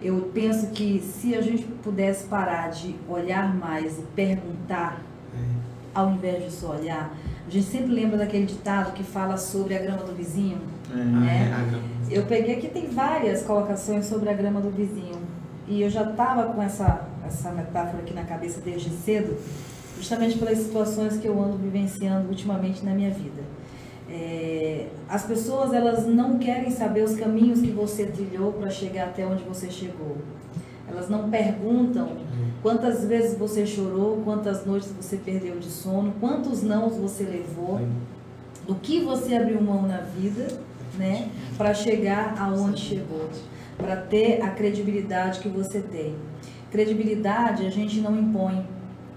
[0.00, 5.00] eu penso que se a gente pudesse parar de olhar mais e perguntar,
[5.94, 7.14] ao invés de só olhar,
[7.46, 10.58] a gente sempre lembra daquele ditado que fala sobre a grama do vizinho.
[10.92, 10.98] É.
[10.98, 11.52] É.
[11.52, 11.80] Ah, não.
[12.10, 15.22] Eu peguei aqui, tem várias colocações sobre a grama do vizinho.
[15.66, 19.36] E eu já estava com essa, essa metáfora aqui na cabeça desde cedo,
[19.96, 23.42] justamente pelas situações que eu ando vivenciando ultimamente na minha vida.
[24.14, 29.26] É, as pessoas elas não querem saber os caminhos que você trilhou para chegar até
[29.26, 30.18] onde você chegou.
[30.88, 32.10] Elas não perguntam
[32.62, 37.80] quantas vezes você chorou, quantas noites você perdeu de sono, quantos nãos você levou,
[38.68, 40.46] do que você abriu mão na vida,
[40.96, 43.28] né, para chegar aonde chegou,
[43.76, 46.14] para ter a credibilidade que você tem.
[46.70, 48.64] Credibilidade a gente não impõe.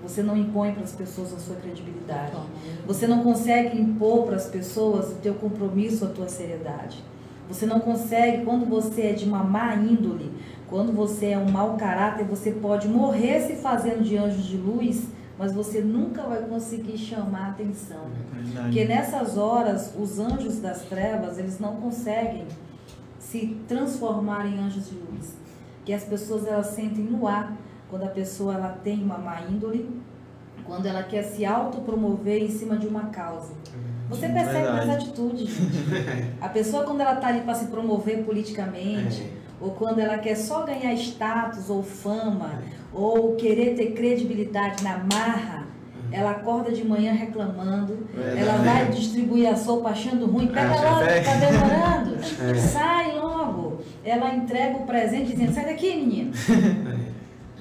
[0.04, 2.34] Você não impõe para as pessoas a sua credibilidade.
[2.86, 7.04] Você não consegue impor para as pessoas o teu compromisso, a tua seriedade.
[7.50, 10.32] Você não consegue, quando você é de uma má índole,
[10.68, 15.08] quando você é um mau caráter, você pode morrer se fazendo de anjos de luz,
[15.40, 18.06] mas você nunca vai conseguir chamar a atenção.
[18.54, 22.46] Porque nessas horas, os anjos das trevas, eles não conseguem
[23.20, 25.36] se transformar em anjos de luz.
[25.86, 27.56] Que as pessoas elas sentem no ar
[27.90, 29.90] quando a pessoa ela tem uma má índole,
[30.66, 33.54] quando ela quer se autopromover em cima de uma causa.
[34.10, 34.88] Você percebe Verdade.
[34.88, 36.34] nas atitudes, gente.
[36.42, 39.30] A pessoa quando ela está ali para se promover politicamente, É.
[39.62, 42.62] ou quando ela quer só ganhar status ou fama,
[42.94, 45.66] ou querer ter credibilidade na marra,
[46.12, 48.40] ela acorda de manhã reclamando, Verdade.
[48.40, 52.16] ela vai distribuir a sopa achando ruim, pega Ah, logo, tá demorando,
[52.50, 52.56] É.
[52.56, 53.82] sai logo.
[54.06, 56.32] Ela entrega o presente dizendo, sai daqui menino.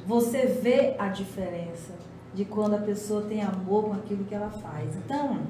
[0.07, 1.93] Você vê a diferença
[2.33, 4.95] de quando a pessoa tem amor com aquilo que ela faz.
[4.95, 5.41] Então,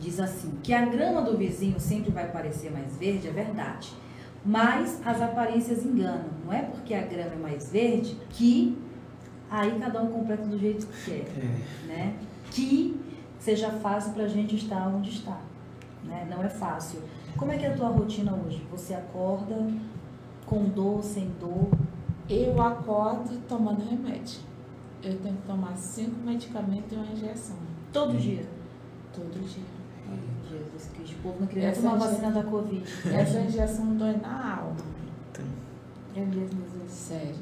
[0.00, 3.92] diz assim, que a grama do vizinho sempre vai parecer mais verde, é verdade.
[4.44, 6.26] Mas as aparências enganam.
[6.44, 8.78] Não é porque a grama é mais verde que
[9.50, 11.26] aí cada um completa do jeito que quer.
[11.26, 11.86] É.
[11.86, 12.14] Né?
[12.52, 13.00] Que
[13.40, 15.40] seja fácil para a gente estar onde está.
[16.04, 16.28] Né?
[16.30, 17.00] Não é fácil.
[17.36, 18.64] Como é que é a tua rotina hoje?
[18.70, 19.66] Você acorda
[20.46, 21.68] com dor, sem dor?
[22.28, 24.40] Eu acordo tomando remédio.
[25.02, 27.56] Eu tenho que tomar cinco medicamentos e uma injeção.
[27.92, 28.44] Todo dia?
[29.14, 29.64] Todo dia.
[30.50, 32.84] Jesus Cristo, o povo não queria Essa tomar inje- vacina da Covid.
[33.14, 34.76] Essa injeção dói na alma.
[36.16, 36.90] É mesmo, Jesus.
[36.92, 37.34] Sério.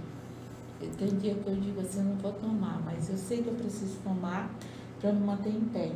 [0.99, 3.55] Tem dia que eu digo assim, eu não vou tomar, mas eu sei que eu
[3.55, 4.51] preciso tomar
[5.01, 5.93] para me manter em pé.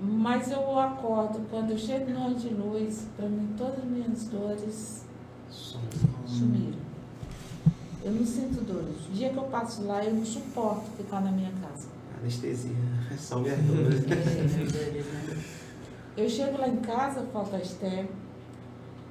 [0.00, 4.24] Mas eu acordo, quando eu chego no ar de luz, para mim todas as minhas
[4.28, 5.04] dores
[6.26, 6.78] sumiram.
[8.04, 9.08] Eu não sinto dores.
[9.08, 11.88] O dia que eu passo lá, eu não suporto ficar na minha casa.
[12.20, 12.76] Anestesia.
[13.18, 14.04] Só minhas dores.
[16.16, 18.06] Eu chego lá em casa, falta a Esther,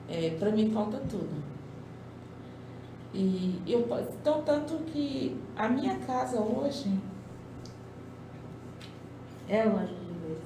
[0.07, 1.43] é, para mim falta tudo.
[3.13, 3.81] E eu,
[4.21, 6.97] então, tanto que a minha casa hoje,
[9.49, 10.39] É o anjo de luz.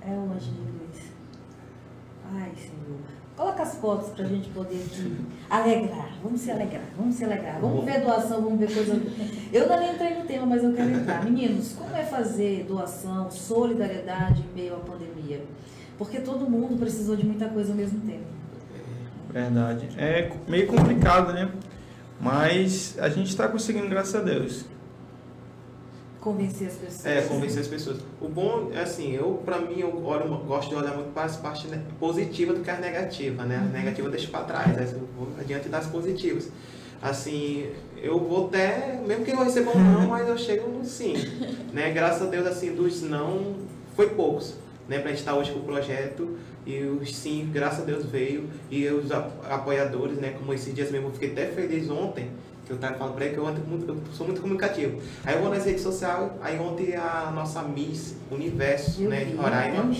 [0.00, 1.12] É o anjo de luz.
[2.32, 3.23] Ai, Senhor.
[3.36, 5.16] Coloca as fotos pra gente poder aqui
[5.50, 6.10] alegrar.
[6.22, 7.60] Vamos se alegrar, vamos se alegrar.
[7.60, 8.92] Vamos ver doação, vamos ver coisa.
[9.52, 11.24] Eu ainda nem entrei no tema, mas eu quero entrar.
[11.24, 15.42] Meninos, como é fazer doação, solidariedade em meio à pandemia?
[15.98, 18.24] Porque todo mundo precisou de muita coisa ao mesmo tempo.
[19.30, 19.88] Verdade.
[19.98, 21.50] É meio complicado, né?
[22.20, 24.64] Mas a gente está conseguindo, graças a Deus.
[26.24, 27.04] Convencer as pessoas.
[27.04, 27.98] É, convencer as pessoas.
[28.18, 31.36] O bom, é assim, eu, pra mim, eu olho, gosto de olhar muito para as
[31.36, 33.58] partes positivas do que as negativas, né?
[33.62, 34.88] As negativas eu deixo pra trás, né?
[34.90, 36.48] eu vou adiante das positivas.
[37.02, 37.66] Assim,
[38.02, 41.12] eu vou até, mesmo que eu receba um não, mas eu chego no sim,
[41.74, 41.90] né?
[41.90, 43.56] Graças a Deus, assim, dos não,
[43.94, 44.54] foi poucos,
[44.88, 45.00] né?
[45.00, 48.88] Pra gente estar hoje com o projeto, e os sim, graças a Deus veio, e
[48.88, 50.34] os apoiadores, né?
[50.38, 52.30] Como esses dias mesmo, eu fiquei até feliz ontem,
[52.64, 55.00] que eu tava falando pra ele que eu, muito- eu sou muito comunicativo.
[55.24, 59.84] Aí eu vou nas redes sociais, aí ontem a nossa Miss Universo, né, de Roraima,
[59.84, 59.94] né?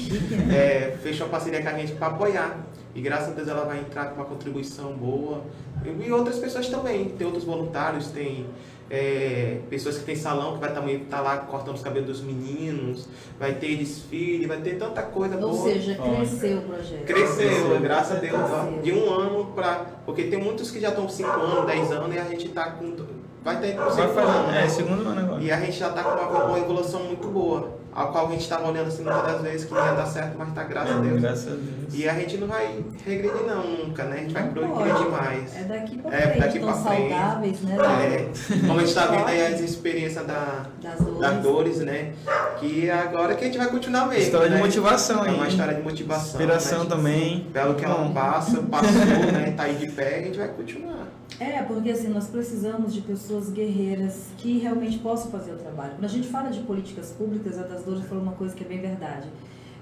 [0.55, 2.59] é, fechou a parceria com a gente para apoiar.
[2.95, 5.43] E graças a Deus ela vai entrar com uma contribuição boa.
[5.85, 7.09] E outras pessoas também.
[7.11, 8.47] Tem outros voluntários, tem
[8.95, 13.09] é, pessoas que tem salão que vai também estar lá cortando os cabelos dos meninos,
[13.39, 15.65] vai ter desfile, vai ter tanta coisa Ou boa.
[15.65, 16.17] seja, Olha.
[16.17, 17.05] cresceu o projeto.
[17.05, 18.83] Cresceu, graças a Deus, ó, Cresceu.
[18.83, 19.85] de um ano para.
[20.07, 22.95] Porque tem muitos que já estão 5 anos, 10 anos e a gente tá com.
[23.43, 24.55] Vai ter com Vai 5 fazer, anos.
[24.57, 25.43] é, segundo ano agora.
[25.43, 28.41] E a gente já está com uma, uma evolução muito boa, a qual a gente
[28.43, 31.01] estava olhando assim muitas das vezes que não ia dar certo, mas tá graças a
[31.01, 31.21] Deus.
[31.21, 31.95] Graças a Deus.
[31.95, 34.17] E a gente não vai regredir não, nunca, né?
[34.17, 35.57] A gente vai progredir mais.
[35.57, 37.09] É daqui pra É, frente, daqui tão pra frente.
[37.11, 37.77] saudáveis, né?
[37.77, 38.31] É,
[38.67, 41.21] como a gente está vendo aí as experiências da, Das dores.
[41.21, 42.13] das dores, né?
[42.59, 44.23] Que agora que a gente vai continuar mesmo.
[44.25, 44.61] História de né?
[44.61, 45.35] motivação É aí.
[45.35, 46.31] uma história de motivação.
[46.41, 46.91] Inspiração né?
[46.91, 47.47] também.
[47.53, 48.13] Pelo que ela Bom.
[48.13, 49.55] passa, passou, né?
[49.57, 51.07] Tá aí de pé, a gente vai continuar.
[51.41, 55.93] É, porque assim, nós precisamos de pessoas guerreiras que realmente possam fazer o trabalho.
[55.93, 58.67] Quando a gente fala de políticas públicas, a das dores falou uma coisa que é
[58.67, 59.29] bem verdade.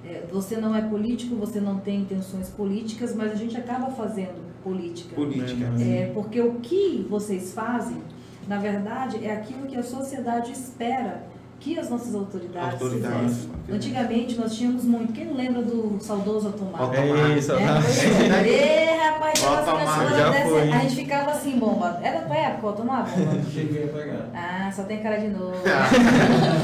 [0.05, 4.43] É, você não é político, você não tem intenções políticas, mas a gente acaba fazendo
[4.62, 5.15] política.
[5.15, 5.71] Política.
[5.81, 8.03] É, porque o que vocês fazem,
[8.49, 11.32] na verdade, é aquilo que a sociedade espera
[11.62, 13.18] que as nossas autoridades, Autoridades.
[13.37, 13.51] fizessem.
[13.70, 15.12] Antigamente nós tínhamos muito.
[15.12, 16.83] Quem não lembra do saudoso Automático?
[16.83, 17.33] Automático.
[17.33, 17.75] É isso, É, tá.
[17.81, 18.48] pois é.
[18.48, 20.72] Ê, rapaz, O aquelas automático pessoas já dessa- foi.
[20.72, 22.01] a gente ficava assim, bomba.
[22.03, 23.07] Era tua época, bomba.
[23.55, 24.27] Cheguei a pegar.
[24.35, 25.55] Ah, só tem cara de novo.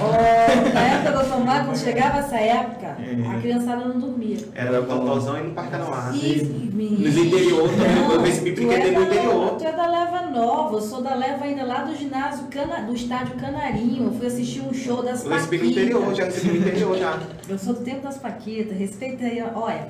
[0.03, 3.31] Ó, na época do automático, quando chegava essa época, É.
[3.37, 4.39] a criançada não dormia.
[4.55, 6.11] Era o Totozão e no Parque Anoá.
[6.13, 9.45] E, Nos interior também, eu é brinquedo da no interior.
[9.45, 12.83] leva- Tu é da leva nova, eu sou da leva ainda lá do ginásio, Cana,
[12.83, 14.05] do estádio Canarinho.
[14.07, 16.35] Eu fui assistir um show das Eu recebi no interior, já Paquitas.
[16.35, 17.19] recebi no interior já.
[17.49, 19.89] Eu sou do tempo das Paquitas, respeita aí, olha.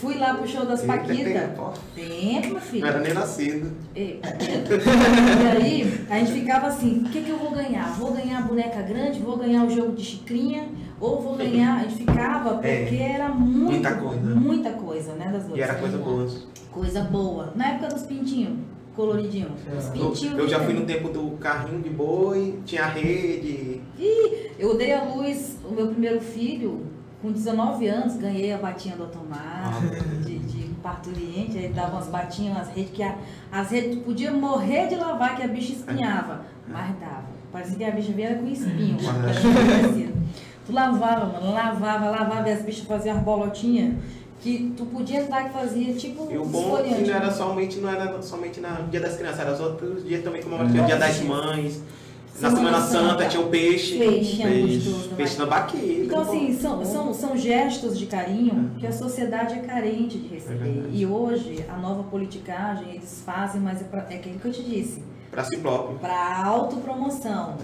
[0.00, 1.18] Fui lá pro show das Paquitas.
[1.32, 1.72] tempo.
[1.94, 2.82] Tempo, filho.
[2.82, 3.72] Não era nem nascido.
[3.96, 7.94] Ei, E aí, a gente ficava assim, o que, que eu vou ganhar?
[7.98, 10.68] Vou ganhar a boneca grande, vou ganhar o jogo de chicrinha,
[11.00, 11.78] ou vou ganhar.
[11.80, 13.72] A gente ficava, porque era muito, É.
[13.74, 14.20] Muita coisa.
[14.36, 15.30] muita coisa, né?
[15.32, 15.58] Das duas.
[15.58, 16.28] E era coisa boa.
[16.70, 17.52] Coisa boa.
[17.56, 18.52] Na época dos pintinhos,
[18.94, 19.48] coloridinho.
[19.76, 20.38] Os Eu, pintinhos.
[20.38, 23.67] eu já fui no tempo do carrinho de boi, tinha rede.
[24.58, 26.86] Eu dei à luz o meu primeiro filho
[27.20, 30.24] com 19 anos, ganhei a batinha do automático, Ah.
[30.24, 33.16] de, de parturiente, aí dava umas batinhas, umas redes que a-
[33.50, 37.24] as redes tu podia morrer de lavar, que a bicha espinhava, mas dava.
[37.50, 38.96] Parecia que a bicha vinha com espinho.
[39.02, 40.12] Parecia.
[40.64, 43.94] tu lavava, mano, lavava, lavava, e as bichas faziam as bolotinhas
[44.40, 47.78] que tu podia entrar que fazia tipo E o bom é que não era somente,
[47.78, 50.96] não era somente no dia das crianças, era os outros dias também como o dia
[50.96, 51.82] das mães.
[52.40, 53.98] Na Semana Santa, tinha o peixe.
[53.98, 54.90] Peixe, é Peixe.
[54.90, 55.08] gostoso.
[55.16, 55.44] Peixe né?
[55.44, 55.84] na baqueta.
[56.04, 60.34] Então, assim, são, são, são gestos de carinho que a sociedade é carente de É
[60.34, 60.58] receber.
[60.58, 60.88] verdade.
[60.96, 64.62] e hoje, a nova politicagem, eles fazem, mas é, pra, é aquilo que eu te
[64.62, 65.98] disse, Pra si próprio.
[65.98, 67.56] para autopromoção.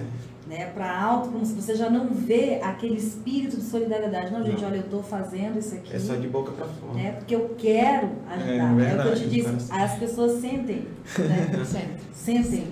[0.46, 1.56] Né, para autopromoção.
[1.56, 4.30] Você já não vê aquele espírito de solidariedade.
[4.30, 4.68] Não, gente, Não.
[4.68, 5.94] olha, eu estou fazendo isso aqui.
[5.96, 6.92] É só de boca pra fora.
[6.92, 8.50] né, porque eu quero ajudar.
[8.50, 9.48] É É, o que eu verdade, te disse.
[9.48, 9.72] parece.
[9.72, 10.82] As pessoas sentem.
[11.18, 11.64] Né?
[11.64, 11.96] Sempre.
[12.12, 12.66] sentem.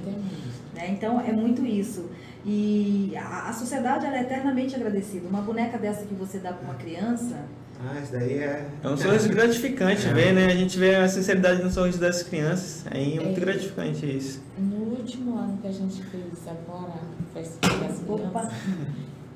[0.82, 0.90] Né?
[0.90, 2.10] Então é muito isso.
[2.44, 5.28] E a, a sociedade ela é eternamente agradecida.
[5.28, 7.36] Uma boneca dessa que você dá para uma criança,
[7.84, 8.68] Ah, isso daí é.
[8.82, 10.12] É um sorriso gratificante É.
[10.12, 10.46] ver, né?
[10.46, 12.84] A gente vê a sinceridade no sorriso das crianças.
[12.90, 13.40] Aí é muito É.
[13.40, 14.40] gratificante isso.
[14.58, 18.52] No último ano que a gente fez agora, a festa das opa, crianças,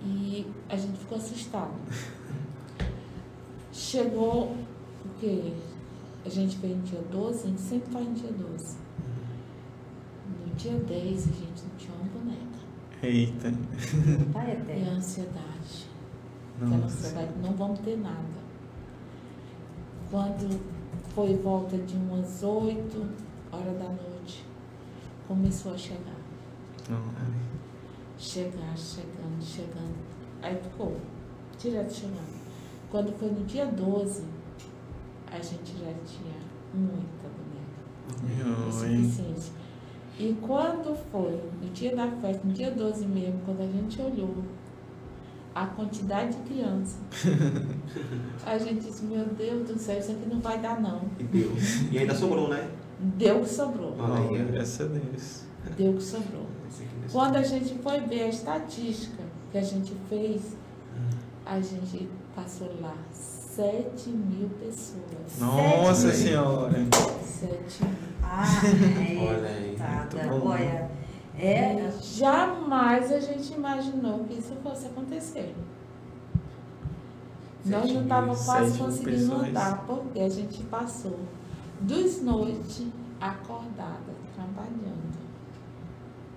[0.04, 1.72] e a gente ficou assustado.
[3.72, 4.56] Chegou,
[5.02, 5.52] porque
[6.24, 8.76] a gente fez no dia 12, a gente sempre faz dia 12.
[10.56, 12.58] No dia 10 a gente não tinha uma boneca.
[13.02, 13.52] Eita.
[14.32, 14.90] pai E eterno.
[14.90, 15.86] a ansiedade.
[16.56, 16.94] Aquela Nossa.
[16.96, 18.46] ansiedade, não vamos ter nada.
[20.10, 20.58] Quando
[21.14, 23.06] foi volta de umas 8
[23.52, 24.46] horas da noite,
[25.28, 26.16] começou a chegar.
[26.88, 27.02] Não.
[28.18, 29.94] Chegar, chegando, chegando.
[30.40, 30.96] Aí ficou,
[31.60, 32.34] direto chegando.
[32.90, 34.24] Quando foi no dia 12,
[35.30, 36.38] a gente já tinha
[36.72, 38.72] muita boneca.
[38.86, 39.04] Oi.
[39.04, 39.65] suficiente.
[40.18, 44.34] E quando foi, no dia da festa, no dia 12 mesmo, quando a gente olhou
[45.54, 46.96] a quantidade de criança,
[48.44, 51.02] a gente disse, meu Deus do céu, isso aqui não vai dar não.
[51.18, 51.52] E deu.
[51.90, 52.68] E ainda sobrou, né?
[52.98, 53.94] Deu que sobrou.
[53.98, 55.42] Olha graças a Deus.
[55.76, 56.46] Deu que sobrou.
[57.12, 60.56] Quando a gente foi ver a estatística que a gente fez,
[61.44, 65.38] a gente passou lá 7 mil pessoas.
[65.38, 66.16] Nossa Sete.
[66.16, 66.74] senhora.
[67.22, 68.05] 7 mil.
[68.28, 68.44] Ah,
[69.28, 69.76] Olha aí.
[69.78, 70.34] tá, tá.
[70.34, 70.90] Olha,
[71.38, 71.92] é.
[72.02, 75.54] Jamais a gente imaginou que isso fosse acontecer.
[77.64, 79.48] Nós não estávamos quase conseguindo pessoas.
[79.48, 81.18] andar, porque a gente passou
[81.80, 82.86] dos noites
[83.20, 85.16] acordada, trabalhando.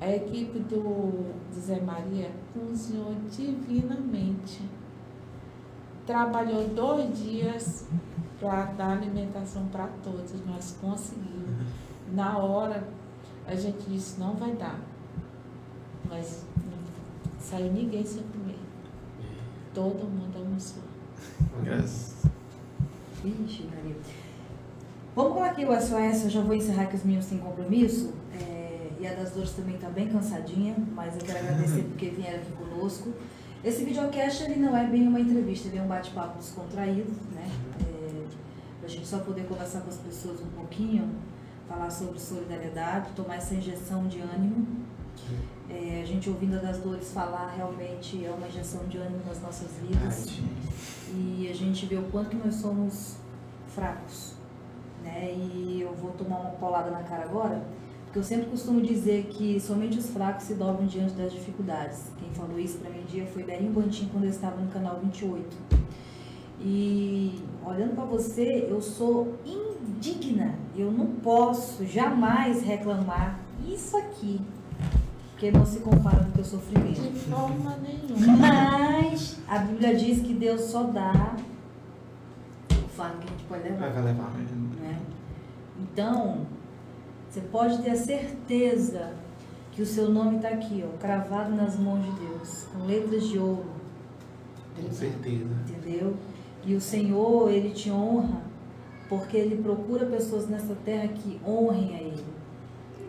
[0.02, 4.62] A equipe do, do Zé Maria cozinhou divinamente.
[6.06, 7.86] Trabalhou dois dias
[8.39, 10.34] para dar alimentação para todos.
[10.45, 11.38] Nós conseguimos.
[12.13, 12.87] Na hora,
[13.45, 14.79] a gente disse, não vai dar.
[16.09, 18.57] Mas não saiu ninguém sem comer.
[19.73, 20.83] Todo mundo almoçou.
[21.63, 22.15] Graças.
[23.23, 23.95] Vixe, Maria.
[25.15, 28.13] Vamos colocar aqui o SOS, eu já vou encerrar que os meninos têm compromisso.
[28.33, 28.69] é,
[28.99, 32.51] e a das dores também está bem cansadinha, mas eu quero agradecer porque vieram aqui
[32.51, 33.13] conosco.
[33.63, 37.49] Esse videocast ele não é bem uma entrevista, ele é um bate-papo descontraído, né?
[37.81, 38.25] É,
[38.79, 41.09] pra gente só poder conversar com as pessoas um pouquinho,
[41.69, 44.65] falar sobre solidariedade, tomar essa injeção de ânimo.
[45.69, 49.39] É, a gente ouvindo a das dores falar realmente é uma injeção de ânimo nas
[49.39, 50.43] nossas vidas Verdade.
[51.13, 53.17] e a gente vê o quanto nós somos
[53.67, 54.34] fracos,
[55.03, 55.32] né?
[55.32, 57.63] E eu vou tomar uma paulada na cara agora,
[58.05, 62.05] porque eu sempre costumo dizer que somente os fracos se dobram diante das dificuldades.
[62.17, 64.99] Quem falou isso para mim um dia foi Berinho Bantim quando eu estava no canal
[64.99, 65.55] 28.
[66.62, 69.36] E olhando para você, eu sou
[69.87, 70.55] indigna.
[70.75, 74.39] Eu não posso jamais reclamar isso aqui,
[75.31, 77.01] porque não se compara com o teu sofrimento.
[77.01, 78.37] De forma nenhuma.
[78.37, 81.35] Mas a Bíblia diz que Deus só dá
[82.71, 83.89] o fardo que a gente pode levar.
[83.89, 84.31] vai levar.
[84.81, 84.99] Né?
[85.79, 86.45] Então,
[87.29, 89.13] você pode ter a certeza
[89.71, 93.37] que o seu nome está aqui, ó, cravado nas mãos de Deus, com letras de
[93.39, 93.65] ouro,
[94.75, 95.45] Com certeza.
[95.69, 96.15] entendeu?
[96.65, 98.41] E o Senhor, Ele te honra,
[99.09, 102.23] porque Ele procura pessoas nessa terra que honrem a Ele.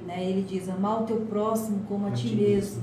[0.07, 0.25] Né?
[0.25, 2.83] Ele diz, amar o teu próximo como a, ti mesmo.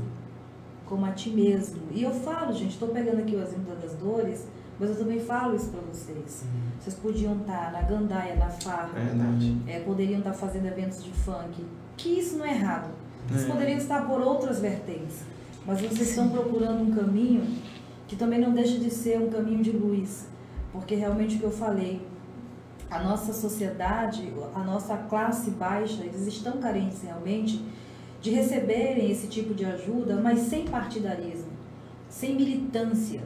[0.85, 1.81] Como a ti mesmo.
[1.91, 4.47] E eu falo, gente, estou pegando aqui o exemplo das dores,
[4.79, 6.43] mas eu também falo isso para vocês.
[6.79, 9.57] Vocês podiam estar na gandaia, na farra, Verdade.
[9.67, 11.65] é, poderiam estar fazendo eventos de funk,
[11.97, 12.89] que isso não é errado.
[13.27, 13.51] Vocês É.
[13.51, 15.23] poderiam estar por outras vertentes,
[15.65, 17.43] mas vocês estão procurando um caminho
[18.07, 20.27] que também não deixa de ser um caminho de luz,
[20.71, 22.06] porque realmente o que eu falei,
[22.89, 27.61] a nossa sociedade, a nossa classe baixa, eles estão carentes realmente
[28.21, 31.51] de receberem esse tipo de ajuda, mas sem partidarismo,
[32.09, 33.21] sem militância,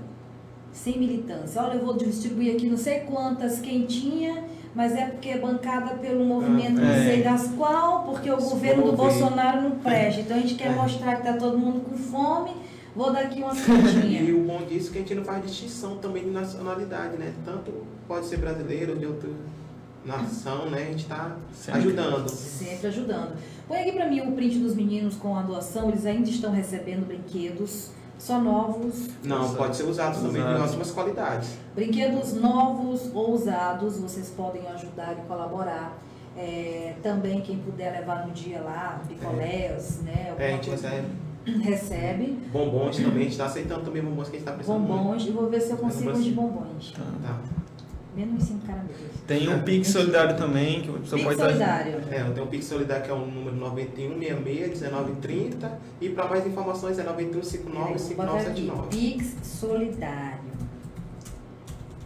[0.71, 1.61] sem militância.
[1.61, 6.23] Olha, eu vou distribuir aqui não sei quantas quentinha, mas é porque é bancada pelo
[6.25, 7.03] movimento não é.
[7.03, 8.93] sei das qual, porque o Se governo do.
[8.93, 10.21] Bolsonaro não presta.
[10.21, 10.75] Então a gente quer É.
[10.75, 12.51] mostrar que tá todo mundo com fome,
[12.95, 14.35] vou dar aqui umas E quentinhas.
[14.35, 17.33] o bom disso é que a gente não faz distinção também de nacionalidade, né?
[17.45, 17.71] Tanto
[18.07, 19.29] pode ser brasileiro ou de outra
[20.05, 20.83] nação, né?
[20.83, 21.79] A gente está Sempre.
[21.81, 22.29] ajudando.
[22.29, 23.33] Sempre ajudando.
[23.67, 25.89] Põe aqui para mim o print dos meninos com a doação.
[25.89, 29.07] Eles ainda estão recebendo brinquedos, só novos.
[29.23, 29.57] Não, Usado.
[29.57, 31.49] pode ser usado também de ótimas qualidades.
[31.75, 35.97] Brinquedos novos ou usados, vocês podem ajudar e colaborar.
[36.35, 40.27] É, também quem puder levar no dia lá, picolés, né?
[40.29, 41.07] alguma É, a gente coisa- recebe
[41.61, 42.37] recebe.
[42.51, 44.85] bombons também, a gente está aceitando também bombons que a gente está precisando.
[44.85, 46.91] Bombons, eu vou ver se eu consigo uns de bombons.
[46.91, 47.03] Tá.
[47.23, 47.39] Tá.
[48.15, 48.97] Menos cinco caramelos.
[49.25, 51.93] Tem um Pix solidário também, que a pessoa Pix pode solidário.
[52.11, 55.71] É, eu tenho o Pix Solidário que é o número 9166-1930
[56.01, 57.31] e para mais informações é Peraí, vou
[58.17, 58.87] botar aqui, 9159-5979.
[58.89, 60.51] Pix solidário.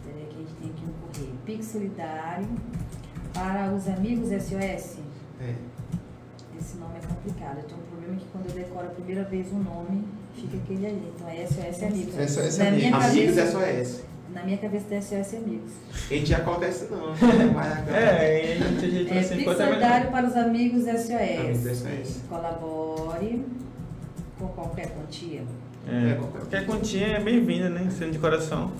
[0.04, 1.34] Peraí que a gente tem aqui um correio.
[1.44, 2.46] Pix solidário
[3.34, 4.98] para os amigos SOS.
[5.40, 5.54] É,
[6.56, 7.58] Esse nome é complicado.
[7.58, 10.04] Eu tenho problema que quando eu decoro a primeira vez um nome,
[10.34, 11.12] fica aquele ali.
[11.14, 12.14] Então é SOS Amigos.
[12.30, 13.46] SOS na minha Amigos cabeça,
[13.86, 14.00] SOS.
[14.32, 15.72] Na minha cabeça é SOS Amigos.
[16.10, 16.34] A gente
[16.68, 17.16] esse não, né?
[17.90, 21.10] É, a gente ajeita É, assim, solidário para os amigos SOS.
[21.10, 22.22] Amigos SOS.
[22.28, 23.44] Colabore
[24.38, 25.42] com qualquer quantia.
[25.88, 27.88] É, É, qualquer- qualquer quantia é bem-vinda, né?
[27.96, 28.72] Sendo de coração.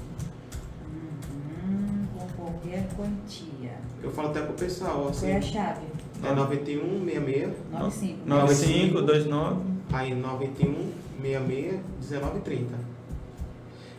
[1.64, 3.70] Uhum, com qualquer quantia.
[4.02, 5.80] Eu falo até pro pessoal, assim, Qual é a chave?
[6.22, 8.28] É 9166, 95.
[8.28, 9.60] 9529.
[9.92, 12.74] aí 9166 1930.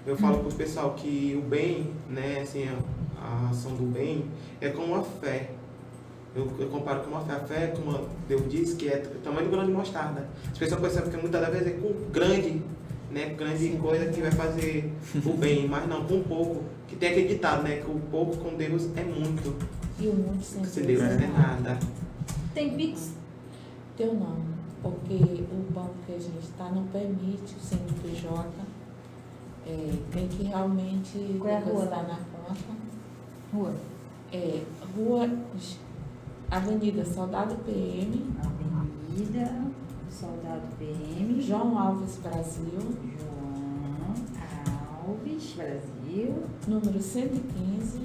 [0.06, 4.26] Eu falo pro pessoal que o bem, né, assim, a, a ação do bem
[4.62, 5.50] é como a fé.
[6.36, 7.34] Eu, eu comparo com uma fé.
[7.34, 10.30] A fé, como Deus diz, que é o tamanho do grão de mostarda.
[10.50, 12.62] As pessoas pensam que muitas das vezes é com grande,
[13.12, 14.94] né, grande coisa que vai fazer
[15.26, 16.64] o bem, mas não, com pouco.
[16.88, 19.56] Que tem aquele ditado, né, que o pouco com Deus é muito.
[20.00, 21.80] E o mundo sem Se Deus Deus não é nada.
[22.58, 23.14] Tem Pix?
[23.96, 24.36] Teu não,
[24.82, 28.50] porque o banco que a gente está não permite o CNPJ.
[29.64, 32.74] É, tem que realmente é depositar na conta.
[33.54, 33.76] Rua.
[34.34, 34.64] É,
[34.96, 35.30] rua
[36.50, 39.72] Avenida Soldado PM, Avenida
[40.10, 41.40] Soldado PM.
[41.40, 42.80] João Alves Brasil,
[43.20, 43.54] João
[45.06, 46.44] Alves, Brasil.
[46.68, 48.00] número 115,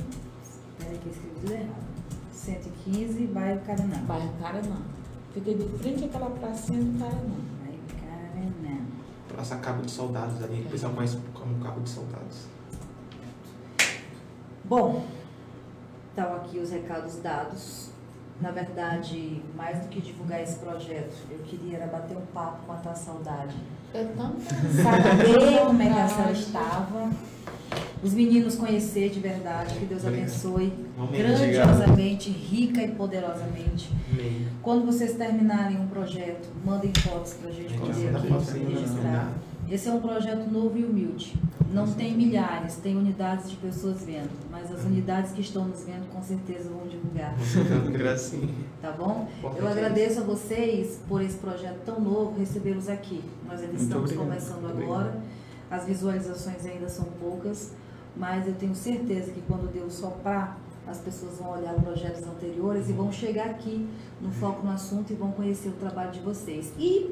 [0.78, 1.91] Peraí que eu escrevi tudo errado.
[2.32, 3.98] 115, bairro Caranã.
[4.06, 4.76] bairro Caranã.
[5.34, 7.36] Fica de frente àquela pracinha do Caranã.
[7.60, 8.80] Bairro Caranã.
[9.28, 12.46] Praça Cabo de Soldados ali, que pessoal conhece como Cabo de Soldados.
[14.64, 15.04] Bom,
[16.08, 17.90] estão aqui os recados dados.
[18.40, 22.72] Na verdade, mais do que divulgar esse projeto, eu queria era bater um papo com
[22.72, 23.54] a tua saudade.
[23.94, 24.40] Eu também.
[24.82, 27.10] Saber como é que a senhora estava.
[28.02, 29.74] Os meninos conhecer de verdade.
[29.78, 30.24] Que Deus Obrigado.
[30.24, 31.22] abençoe Amém.
[31.22, 33.90] grandiosamente, rica e poderosamente.
[34.12, 34.48] Amém.
[34.60, 39.32] Quando vocês terminarem um projeto, mandem fotos para a gente poder aqui registrar.
[39.70, 41.34] Esse é um projeto novo e humilde.
[41.72, 44.28] Não tem milhares, tem unidades de pessoas vendo.
[44.50, 47.34] Mas as unidades que estão nos vendo com certeza vão divulgar.
[48.82, 49.28] Tá bom?
[49.56, 53.22] Eu agradeço a vocês por esse projeto tão novo, recebê-los aqui.
[53.48, 54.82] Nós ainda estamos Obrigado.
[54.82, 55.22] agora.
[55.70, 57.72] As visualizações ainda são poucas,
[58.16, 62.92] mas eu tenho certeza que quando Deus soprar, as pessoas vão olhar projetos anteriores e
[62.92, 63.86] vão chegar aqui
[64.20, 66.72] no foco no assunto e vão conhecer o trabalho de vocês.
[66.78, 67.10] E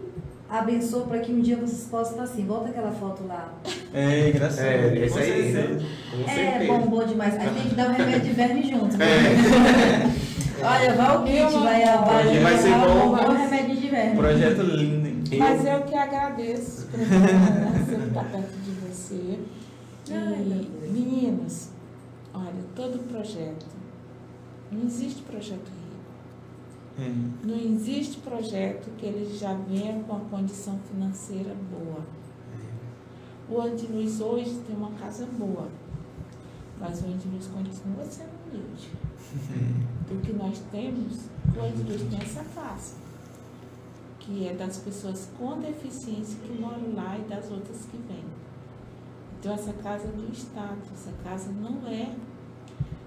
[0.48, 2.44] abençoe para que um dia vocês possam estar assim.
[2.44, 3.52] Volta aquela foto lá.
[3.94, 4.66] É, gracinha.
[4.66, 5.78] É, esse aí, né?
[6.26, 6.72] É certeza.
[6.72, 7.38] bom, bom demais.
[7.38, 8.96] Aí tem que dar um remédio de verme junto.
[8.96, 9.06] né?
[9.06, 10.30] É.
[10.62, 13.12] Olha, vai o kit, vai a Vai- vai ser bom.
[13.14, 14.16] um remédio de verme.
[14.16, 15.38] Projeto lindo, hein?
[15.38, 19.38] Mas eu que agradeço por estar perto de você.
[20.14, 20.92] E, Deus.
[20.92, 21.68] meninos,
[22.34, 23.66] olha, todo projeto,
[24.70, 25.90] não existe projeto rico.
[26.98, 27.46] É.
[27.46, 32.04] Não existe projeto que ele já venha com a condição financeira boa.
[33.48, 35.68] O Antiluz hoje tem uma casa boa,
[36.78, 38.90] mas o Antiluz continua sendo humilde.
[40.10, 42.94] O que nós temos, o Antiluz tem essa casa,
[44.20, 48.24] que é das pessoas com deficiência que moram lá e das outras que vêm.
[49.40, 52.10] Então essa casa é do Estado, essa casa não é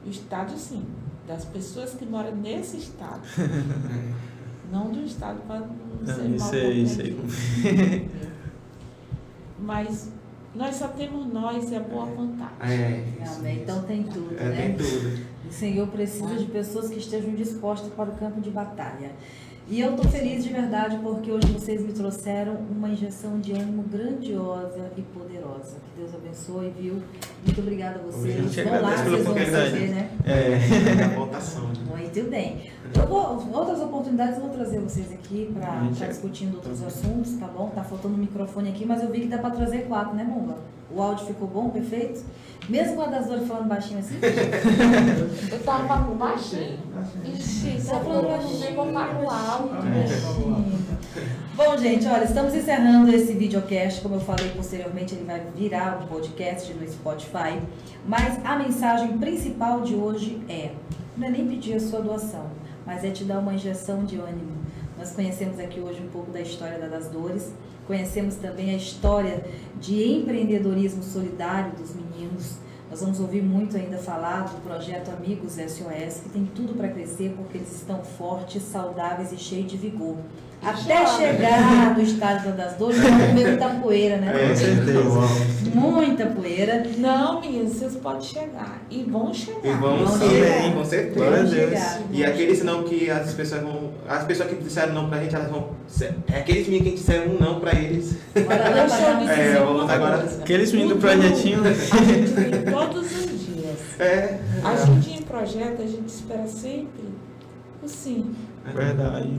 [0.06, 0.84] o Estado sim,
[1.28, 3.22] das pessoas que moram nesse Estado.
[4.72, 5.68] Não do Estado para não
[6.02, 7.12] Não, ser mal isso aí, isso aí.
[7.14, 8.10] compreendido.
[9.60, 10.10] Mas
[10.56, 12.54] nós só temos nós e a boa vontade.
[12.62, 13.62] É, isso Amém.
[13.62, 14.62] Então tem tudo, É, né?
[14.62, 15.26] tem tudo.
[15.48, 19.12] O Senhor precisa de pessoas que estejam dispostas para o campo de batalha.
[19.70, 23.84] E eu estou feliz de verdade porque hoje vocês me trouxeram uma injeção de ânimo
[23.84, 25.78] grandiosa e poderosa.
[25.78, 27.02] Que Deus abençoe, viu?
[27.46, 28.36] Muito obrigada a vocês.
[28.36, 30.10] Gente Vão lá, pela vocês vão receber, né?
[30.26, 31.04] É.
[31.04, 31.64] A votação.
[31.68, 32.72] Muito bem.
[32.96, 37.34] Eu vou, outras oportunidades eu vou trazer vocês aqui para estar é- discutindo outros assuntos,
[37.38, 37.70] tá bom?
[37.70, 40.58] Tá faltando um microfone aqui, mas eu vi que dá para trazer quatro, né, Bomba?
[40.92, 42.24] O áudio ficou bom, perfeito?
[42.70, 44.16] Mesmo com a das dores falando baixinho assim?
[45.52, 46.78] Eu tava falando baixinho.
[47.26, 49.76] Ixi, você falando baixinho, eu falo alto.
[51.56, 54.02] Bom, gente, olha, estamos encerrando esse videocast.
[54.02, 57.62] Como eu falei posteriormente, ele vai virar um podcast no Spotify.
[58.08, 60.72] Mas a mensagem principal de hoje é:
[61.16, 62.48] não é nem pedir a sua doação,
[62.84, 64.54] mas é te dar uma injeção de ânimo.
[64.98, 67.54] Nós conhecemos aqui hoje um pouco da história da das dores,
[67.86, 69.46] conhecemos também a história
[69.80, 72.58] de empreendedorismo solidário dos meninos.
[72.90, 77.34] Nós vamos ouvir muito ainda falar do projeto Amigos SOS, que tem tudo para crescer
[77.36, 80.18] porque eles estão fortes, saudáveis e cheios de vigor.
[80.66, 84.32] Até chegar no estádio das dores, vão comer muita poeira, né?
[84.32, 85.54] Com certeza.
[85.76, 86.84] Muita poeira.
[86.98, 88.82] Não, meninas, vocês podem chegar.
[88.90, 89.60] E vão chegar.
[89.66, 90.64] E Vamos também, chegar.
[90.64, 91.48] com Vão certeza.
[91.48, 92.02] Chegar.
[92.12, 93.92] E aqueles não que as pessoas vão.
[94.08, 95.70] As pessoas que disseram não pra gente, elas vão.
[96.32, 98.18] É aqueles meninos que disseram um não pra eles.
[98.34, 100.24] Dizer É, vamos agora-.
[100.42, 101.62] Aqueles meninos do projetinho.
[101.64, 104.00] A gente tem todos os dias.
[104.00, 104.40] É.
[104.64, 107.04] A gente em projeto, a gente espera sempre
[107.82, 108.34] o sim.
[108.74, 109.30] Verdade.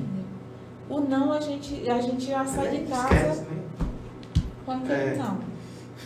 [0.95, 3.62] O não, a gente, a gente já sai de Esquece, casa né?
[4.64, 5.16] com aquele É.
[5.16, 5.38] não.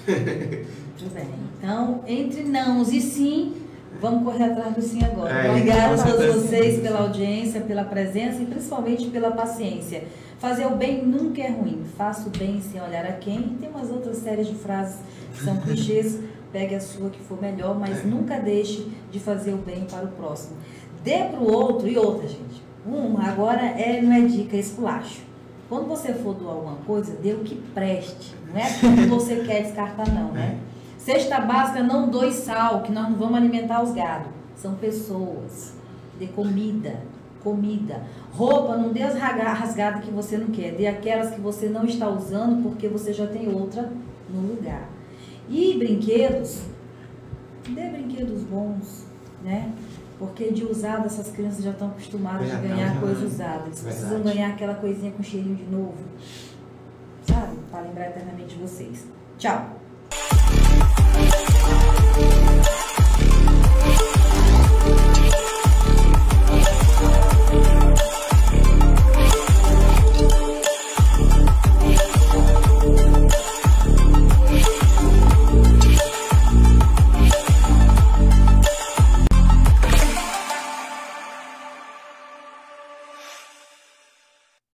[0.09, 1.28] Muito bem.
[1.59, 3.55] Então, entre nãos e sim,
[4.01, 5.30] vamos correr atrás do sim agora.
[5.30, 10.05] É, Obrigada a todos vocês pela audiência, pela presença e principalmente pela paciência.
[10.39, 11.84] Fazer o bem nunca é ruim.
[11.97, 13.39] Faça o bem sem olhar a quem.
[13.41, 15.01] E tem umas outras séries de frases
[15.34, 16.18] que são clichês.
[16.51, 20.09] Pegue a sua que for melhor, mas nunca deixe de fazer o bem para o
[20.09, 20.57] próximo.
[21.05, 22.62] Dê para o outro e outra, gente.
[22.89, 25.20] Um, agora é, não é dica, é esculacho.
[25.68, 28.34] Quando você for doar alguma coisa, dê o que preste.
[28.49, 30.59] Não é aquilo que você quer descartar, não, né?
[30.97, 34.28] Cesta básica, não doe sal, que nós não vamos alimentar os gados.
[34.57, 35.74] São pessoas.
[36.18, 37.01] Dê comida.
[37.45, 38.03] Comida.
[38.32, 40.72] Roupa, não dê as rasgadas que você não quer.
[40.72, 43.93] Dê aquelas que você não está usando porque você já tem outra
[44.28, 44.89] no lugar.
[45.49, 46.62] E brinquedos,
[47.68, 49.07] dê brinquedos bons,
[49.43, 49.72] né?
[50.19, 52.69] Porque de usado essas crianças já estão acostumadas a Verdade.
[52.69, 53.66] ganhar coisa usada.
[53.66, 54.01] Eles Verdade.
[54.07, 55.95] precisam ganhar aquela coisinha com cheirinho de novo.
[57.23, 57.57] Sabe?
[57.71, 59.07] Para lembrar eternamente de vocês.
[59.39, 59.78] Tchau!